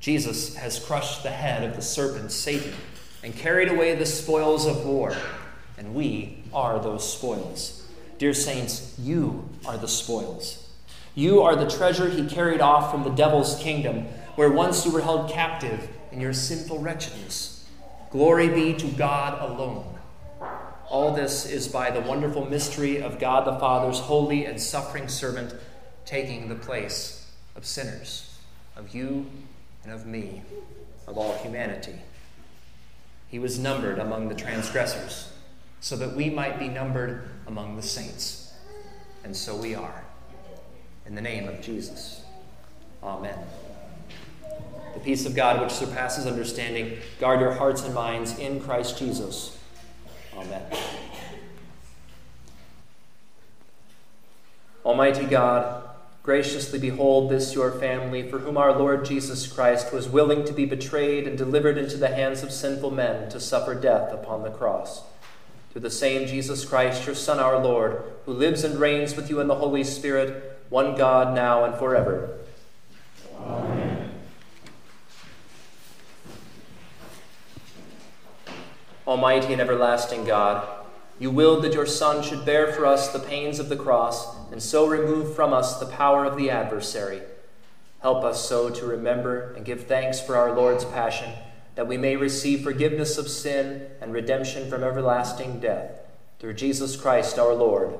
Jesus 0.00 0.56
has 0.56 0.78
crushed 0.78 1.22
the 1.22 1.30
head 1.30 1.68
of 1.68 1.76
the 1.76 1.82
serpent 1.82 2.30
Satan 2.30 2.74
and 3.22 3.34
carried 3.34 3.68
away 3.68 3.94
the 3.94 4.06
spoils 4.06 4.64
of 4.64 4.86
war 4.86 5.16
and 5.78 5.94
we 5.94 6.42
are 6.52 6.80
those 6.80 7.10
spoils. 7.10 7.86
Dear 8.18 8.34
saints, 8.34 8.96
you 8.98 9.48
are 9.64 9.78
the 9.78 9.88
spoils. 9.88 10.68
You 11.14 11.42
are 11.42 11.56
the 11.56 11.70
treasure 11.70 12.10
he 12.10 12.26
carried 12.26 12.60
off 12.60 12.90
from 12.90 13.04
the 13.04 13.10
devil's 13.10 13.56
kingdom, 13.60 14.06
where 14.34 14.50
once 14.50 14.84
you 14.84 14.90
were 14.90 15.00
held 15.00 15.30
captive 15.30 15.88
in 16.10 16.20
your 16.20 16.32
sinful 16.32 16.80
wretchedness. 16.80 17.57
Glory 18.10 18.48
be 18.48 18.72
to 18.74 18.86
God 18.86 19.38
alone. 19.50 19.98
All 20.88 21.14
this 21.14 21.44
is 21.44 21.68
by 21.68 21.90
the 21.90 22.00
wonderful 22.00 22.46
mystery 22.46 23.02
of 23.02 23.18
God 23.18 23.46
the 23.46 23.58
Father's 23.58 23.98
holy 23.98 24.46
and 24.46 24.58
suffering 24.58 25.08
servant 25.08 25.54
taking 26.06 26.48
the 26.48 26.54
place 26.54 27.30
of 27.54 27.66
sinners, 27.66 28.38
of 28.76 28.94
you 28.94 29.26
and 29.84 29.92
of 29.92 30.06
me, 30.06 30.42
of 31.06 31.18
all 31.18 31.36
humanity. 31.38 31.96
He 33.28 33.38
was 33.38 33.58
numbered 33.58 33.98
among 33.98 34.28
the 34.28 34.34
transgressors 34.34 35.30
so 35.80 35.94
that 35.96 36.16
we 36.16 36.30
might 36.30 36.58
be 36.58 36.68
numbered 36.68 37.28
among 37.46 37.76
the 37.76 37.82
saints. 37.82 38.54
And 39.22 39.36
so 39.36 39.54
we 39.54 39.74
are. 39.74 40.04
In 41.06 41.14
the 41.14 41.20
name 41.20 41.46
of 41.46 41.60
Jesus. 41.60 42.22
Amen. 43.02 43.38
The 44.94 45.00
peace 45.00 45.26
of 45.26 45.34
God, 45.34 45.60
which 45.60 45.70
surpasses 45.70 46.26
understanding, 46.26 46.98
guard 47.20 47.40
your 47.40 47.52
hearts 47.52 47.84
and 47.84 47.94
minds 47.94 48.38
in 48.38 48.60
Christ 48.60 48.98
Jesus. 48.98 49.58
Amen. 50.36 50.62
Almighty 54.84 55.26
God, 55.26 55.82
graciously 56.22 56.78
behold 56.78 57.30
this 57.30 57.54
your 57.54 57.70
family, 57.72 58.28
for 58.28 58.38
whom 58.38 58.56
our 58.56 58.76
Lord 58.76 59.04
Jesus 59.04 59.46
Christ 59.46 59.92
was 59.92 60.08
willing 60.08 60.44
to 60.44 60.52
be 60.52 60.64
betrayed 60.64 61.26
and 61.26 61.36
delivered 61.36 61.78
into 61.78 61.96
the 61.96 62.08
hands 62.08 62.42
of 62.42 62.52
sinful 62.52 62.90
men 62.90 63.28
to 63.30 63.40
suffer 63.40 63.74
death 63.74 64.12
upon 64.12 64.42
the 64.42 64.50
cross 64.50 65.02
through 65.70 65.82
the 65.82 65.90
same 65.90 66.26
Jesus 66.26 66.64
Christ, 66.64 67.06
your 67.06 67.14
Son, 67.14 67.38
our 67.38 67.62
Lord, 67.62 68.02
who 68.24 68.32
lives 68.32 68.64
and 68.64 68.80
reigns 68.80 69.14
with 69.14 69.30
you 69.30 69.40
in 69.40 69.46
the 69.46 69.54
Holy 69.54 69.84
Spirit, 69.84 70.60
one 70.70 70.96
God, 70.96 71.34
now 71.34 71.64
and 71.64 71.74
forever. 71.76 72.38
Amen. 73.40 73.77
Almighty 79.08 79.54
and 79.54 79.60
everlasting 79.62 80.26
God, 80.26 80.68
you 81.18 81.30
willed 81.30 81.64
that 81.64 81.72
your 81.72 81.86
Son 81.86 82.22
should 82.22 82.44
bear 82.44 82.70
for 82.70 82.84
us 82.84 83.10
the 83.10 83.18
pains 83.18 83.58
of 83.58 83.70
the 83.70 83.76
cross, 83.76 84.36
and 84.52 84.62
so 84.62 84.86
remove 84.86 85.34
from 85.34 85.54
us 85.54 85.80
the 85.80 85.86
power 85.86 86.26
of 86.26 86.36
the 86.36 86.50
adversary. 86.50 87.22
Help 88.00 88.22
us 88.22 88.46
so 88.46 88.68
to 88.68 88.84
remember 88.84 89.54
and 89.54 89.64
give 89.64 89.86
thanks 89.86 90.20
for 90.20 90.36
our 90.36 90.54
Lord's 90.54 90.84
passion 90.84 91.32
that 91.74 91.88
we 91.88 91.96
may 91.96 92.16
receive 92.16 92.62
forgiveness 92.62 93.16
of 93.16 93.28
sin 93.28 93.86
and 94.00 94.12
redemption 94.12 94.68
from 94.68 94.84
everlasting 94.84 95.58
death. 95.58 96.00
Through 96.38 96.54
Jesus 96.54 96.94
Christ 96.94 97.38
our 97.38 97.54
Lord. 97.54 97.98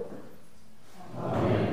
Amen. 1.17 1.68